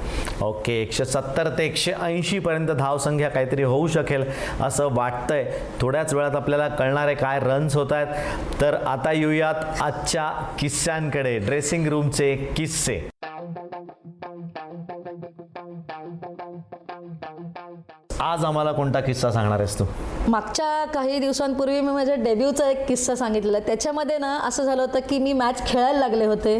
ओके 0.44 0.80
एकशे 0.82 1.04
सत्तर 1.04 1.48
ते 1.58 1.64
एकशे 1.66 1.92
ऐंशी 2.02 2.38
पर्यंत 2.38 2.70
धावसंख्या 2.70 3.28
काहीतरी 3.28 3.62
होऊ 3.62 3.86
शकेल 3.86 4.24
असं 4.62 4.88
वाटतंय. 4.92 5.44
थोड्याच 5.80 6.14
वेळात 6.14 6.36
आपल्याला 6.36 6.68
कळणार 6.68 7.06
आहे 7.06 7.14
काय 7.14 7.40
रन्स 7.40 7.76
होत 7.76 7.92
आहेत. 7.92 8.60
तर 8.60 8.74
आता 8.86 9.12
येऊयात 9.12 9.82
आजच्या 9.82 10.30
किस्स्यांकडे. 10.58 11.38
ड्रेसिंग 11.38 11.86
रूमचे 11.86 12.34
किस्से. 12.56 13.00
आज 18.24 18.44
आम्हाला 18.44 18.70
कोणता 18.72 19.00
किस्सा 19.00 19.30
सांगणार 19.30 19.58
आहेस 19.58 19.78
तू? 19.78 19.84
मागच्या 20.28 20.84
काही 20.84 21.18
दिवसांपूर्वी 21.18 21.80
मी 21.80 21.92
माझ्या 21.92 22.14
डेब्यूचा 22.14 22.68
एक 22.70 22.86
किस्सा 22.88 23.14
सांगितलेला. 23.14 23.58
त्याच्यामध्ये 23.58 24.16
ना 24.18 24.28
असं 24.38 24.64
झालं 24.64 24.82
होतं 24.82 25.00
की 25.08 25.18
मी 25.18 25.32
मॅच 25.32 25.60
खेळायला 25.66 25.98
लागले 25.98 26.26
होते. 26.26 26.54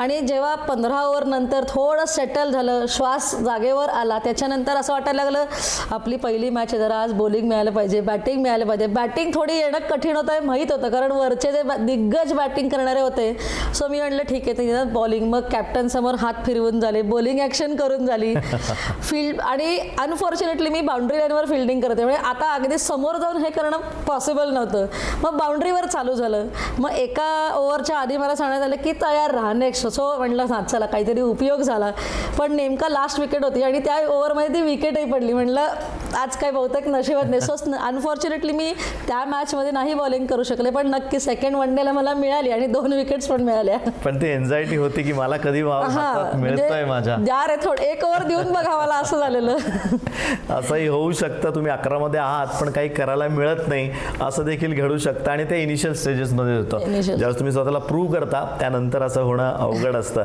आणि 0.00 0.20
जेव्हा 0.20 0.54
पंधरा 0.54 1.00
ओव्हर 1.02 1.24
नंतर 1.24 1.64
थोडं 1.68 2.04
सेटल 2.04 2.50
झालं 2.50 2.86
श्वास 2.88 3.34
जागेवर 3.36 3.88
आला 3.88 4.18
त्याच्यानंतर 4.18 4.76
असं 4.76 4.92
वाटायला 4.92 5.24
लागलं 5.24 5.44
आपली 5.90 6.16
पहिली 6.16 6.50
मॅच 6.50 6.72
आहे 6.74 6.82
जरा 6.82 7.00
आज 7.02 7.12
बॉलिंग 7.12 7.48
मिळालं 7.48 7.70
पाहिजे 7.70 8.00
बॅटिंग 8.00 8.40
मिळालं 8.42 8.66
पाहिजे. 8.66 8.86
बॅटिंग 8.86 9.30
थोडी 9.34 9.56
येणं 9.56 9.78
कठीण 9.90 10.16
होतं 10.16 10.32
हे 10.32 10.40
माहीत 10.40 10.72
होतं 10.72 10.88
कारण 10.88 11.12
वरचे 11.12 11.52
जे 11.52 11.62
दिग्गज 11.78 12.32
बॅटिंग 12.32 12.68
करणारे 12.68 13.00
होते 13.00 13.32
सो 13.74 13.88
मी 13.88 14.00
म्हटलं 14.00 14.22
ठीक 14.28 14.48
आहे 14.48 14.58
ते 14.58 14.82
बॉलिंग 14.92 15.28
मग 15.30 15.48
कॅप्टन 15.52 15.88
समोर 15.88 16.14
हात 16.20 16.44
फिरवून 16.46 16.80
झाले 16.80 17.02
बॉलिंग 17.02 17.40
ॲक्शन 17.40 17.76
करून 17.76 18.06
झाली. 18.06 18.34
फील्ड 19.02 19.40
आणि 19.42 19.78
अनफॉर्च्युनेटली 19.98 20.68
मी 20.68 20.80
बाउंड्री 21.02 21.18
लाईनवर 21.18 21.44
फिल्डिंग 21.44 21.80
करते. 21.82 22.04
म्हणजे 22.04 22.20
आता 22.28 22.52
अगदी 22.54 22.76
समोर 22.78 23.16
जाऊन 23.18 23.36
हे 23.36 23.48
करणं 23.50 23.78
पॉसिबल 24.06 24.50
नव्हतं. 24.54 24.86
मग 25.22 25.36
बाउंड्रीवर 25.36 25.84
चालू 25.84 26.12
झालं. 26.14 26.46
मग 26.78 26.90
एका 26.90 27.54
ओव्हरच्या 27.56 27.96
आधी 27.98 28.16
मला 28.16 28.34
सांगण्यात 28.34 28.62
आलं 28.62 28.76
की 28.84 28.92
तयार 29.02 29.30
राहा 29.34 29.52
नेक्स्ट 29.52 29.86
सो 29.86 30.06
म्हटलं 30.18 30.46
ना 30.50 30.60
चला 30.62 30.86
काहीतरी 30.86 31.20
उपयोग 31.20 31.60
झाला. 31.60 31.90
पण 32.38 32.52
नेमका 32.56 32.88
लास्ट 32.88 33.20
विकेट 33.20 33.44
होती 33.44 33.62
आणि 33.62 33.78
त्या 33.84 33.96
ओव्हरमध्ये 34.08 34.54
ती 34.54 34.60
विकेटही 34.62 35.04
पडली. 35.12 35.32
म्हटलं 35.32 35.68
आज 36.18 36.36
काय 36.36 36.50
बहुतेक 36.50 36.88
नशिबात 36.88 37.24
नाही. 37.24 37.40
सो 37.40 37.56
अनफॉर्च्युनेटली 37.86 38.52
मी 38.52 38.72
त्या 39.08 39.24
मॅचमध्ये 39.24 39.70
नाही 39.70 39.94
बॉलिंग 39.94 40.26
करू 40.26 40.42
शकले 40.42 40.70
पण 40.70 40.86
नक्की 40.86 41.20
सेकंड 41.20 41.56
वन 41.56 41.74
डेला 41.74 41.92
मला 41.92 42.14
मिळाली 42.14 42.50
आणि 42.50 42.66
दोन 42.66 42.92
विकेट्स 42.92 43.26
पण 43.26 43.42
मिळाल्या. 43.42 43.78
पण 44.04 44.20
ती 44.22 44.28
एन्झायटी 44.28 44.76
होती 44.76 45.02
की 45.02 45.12
मला 45.12 45.36
कधी 45.36 45.62
मिळतोय 45.62 46.84
माझ्या. 46.84 47.16
द्या 47.20 47.44
रे 47.46 47.56
थोडं 47.64 47.82
एक 47.82 48.04
ओव्हर 48.04 48.22
देऊन 48.22 48.52
बघा 48.52 48.76
मला 48.76 48.94
असं 48.94 49.18
झालेलं. 49.18 49.56
असंही 50.50 50.88
होऊ 50.92 51.12
शकतं. 51.12 51.50
तुम्ही 51.54 51.72
अकरामध्ये 51.72 52.20
आहात 52.20 52.46
पण 52.60 52.70
काही 52.70 52.88
करायला 52.88 53.28
मिळत 53.28 53.68
नाही 53.68 53.90
असं 54.20 54.44
देखील 54.44 54.80
घडू 54.82 54.98
शकतं. 54.98 55.30
आणि 55.30 55.44
ते 55.44 55.62
इनिशियल 55.62 55.94
स्टेजेसमध्ये 55.94 56.56
होतं. 56.58 57.00
ज्यावेळेस 57.00 57.38
तुम्ही 57.38 57.52
स्वतःला 57.52 57.78
प्रूव्ह 57.78 58.12
करता 58.14 58.44
त्यानंतर 58.60 59.02
असं 59.02 59.22
होणं 59.22 59.52
अवघड 59.52 59.96
असतं. 59.96 60.24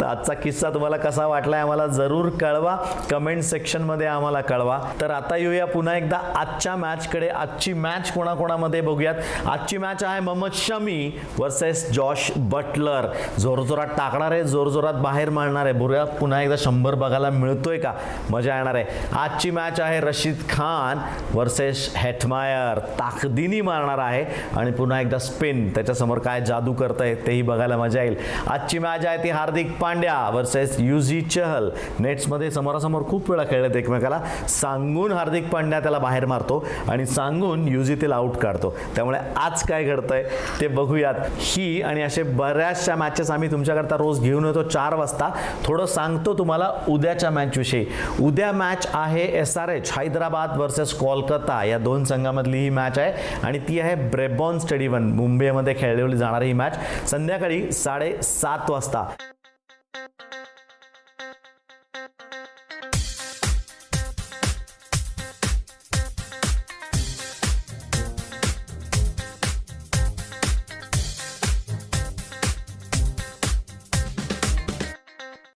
तर 0.00 0.06
आजचा 0.06 0.34
किस्सा 0.34 0.70
तुम्हाला 0.70 0.96
कसा 0.96 1.26
वाटलाय 1.26 1.60
आम्हाला 1.60 1.86
जरूर 1.86 2.28
कळवा. 2.40 2.76
कमेंट 3.10 3.42
सेक्शनमध्ये 3.42 4.06
आम्हाला 4.06 4.40
कळवा. 4.40 4.78
तर 5.00 5.10
आता 5.10 5.36
येऊया 5.36 5.66
पुन्हा 5.66 5.96
एकदा 5.96 6.18
आजच्या 6.36 6.76
मॅचकडे 6.76 7.28
आजची 7.28 7.72
मॅच 7.72 8.12
कोणाकोणामध्ये 8.12 8.80
बघूयात. 8.80 9.14
आजची 9.46 9.78
मॅच 9.78 10.04
आहे 10.04 10.20
Mohammed 10.20 10.50
Shami 10.54 11.10
versus 11.38 11.90
Jos 11.92 12.30
Buttler. 12.36 13.06
जोरजोरात 13.38 13.86
टाकणार 13.86 14.32
आहे 14.32 14.44
जोरजोरात 14.44 14.94
बाहेर 14.94 15.30
मारणार 15.30 15.64
आहे. 15.64 15.72
बुऱ्या 15.72 16.04
पुन्हा 16.04 16.42
एकदा 16.42 16.54
शंभर 16.58 16.94
बघायला 16.94 17.30
मिळतोय 17.30 17.78
का? 17.78 17.92
मजा 18.30 18.56
येणार 18.56 18.74
आहे. 18.74 18.84
आजची 19.12 19.50
मॅच 19.50 19.80
आहे 19.86 20.00
रशीद 20.00 20.42
खान 20.50 20.98
वर्सेस 21.34 21.88
हेटमायर 21.96 22.78
ताकदीनी 22.98 23.60
मारणार 23.60 23.98
आहे. 23.98 24.24
आणि 24.56 24.70
पुन्हा 24.70 25.00
एकदा 25.00 25.18
स्पिन 25.18 25.68
त्याच्यासमोर 25.74 26.18
काय 26.18 26.40
जादू 26.40 26.72
करत 26.72 27.00
आहे 27.00 27.14
तेही 27.26 27.42
बघायला 27.42 27.76
मजा 27.76 28.02
येईल. 28.02 28.16
आजची 28.46 28.78
मॅच 28.78 29.06
आहे 29.06 29.22
ती 29.24 29.30
हार्दिक 29.30 29.72
पांड्या 29.80 30.18
वर्सेस 30.34 30.76
युझी 30.80 31.20
चहल. 31.22 31.70
नेट्समध्ये 31.98 32.50
समोरासमोर 32.50 33.02
खूप 33.08 33.30
वेळा 33.30 33.44
खेळलेत 33.50 33.76
एकमेकाला. 33.76 34.20
सांगून 34.48 35.12
हार्दिक 35.12 35.48
पांड्या 35.50 35.80
त्याला 35.80 35.98
बाहेर 35.98 36.26
मारतो 36.26 36.64
आणि 36.88 37.06
सांगून 37.06 37.68
युझीतील 37.68 37.94
तिला 37.96 38.16
आउट 38.16 38.36
काढतो. 38.36 38.74
त्यामुळे 38.96 39.18
आज 39.36 39.62
काय 39.62 39.84
घडतंय 39.84 40.22
ते 40.60 40.66
बघूयात. 40.68 41.14
ही 41.38 41.82
आणि 41.82 42.02
असे 42.02 42.22
बऱ्याचशा 42.22 42.96
मॅचेस 42.96 43.30
आम्ही 43.30 43.50
तुमच्याकरता 43.50 43.96
रोज 43.96 44.20
घेऊन 44.20 44.44
येतो 44.44 44.62
चार 44.62 44.94
वाजता. 44.94 45.30
थोडं 45.64 45.86
सांगतो 45.86 46.34
तुम्हाला 46.38 46.70
उद्याच्या 46.88 47.30
मॅचविषयी 47.30 47.84
उद्या 48.22 48.50
मॅच 48.52 48.86
आहे 48.94 49.24
S 49.40 49.56
R 49.58 49.68
H 49.76 49.92
Hyderabad 49.98 50.56
versus 50.56 50.92
Kolkata 50.92 51.62
या 51.64 51.78
दोन 51.78 52.04
संघामधली 52.04 52.58
ही 52.58 52.70
मॅच 52.70 52.98
आहे. 52.98 53.12
आणि 53.42 53.58
ती 53.58 53.80
आहे 53.80 53.94
ब्रेबॉन 53.94 54.58
स्टेडियम 54.58 54.96
मुंबईमध्ये 55.12 55.74
खेळवली 55.78 56.16
जाणारी 56.16 56.46
ही 56.46 56.52
मॅच 56.52 56.78
संध्याकाळी 57.06 57.72
साडेसात 57.72 58.70
वाजता. 58.70 59.04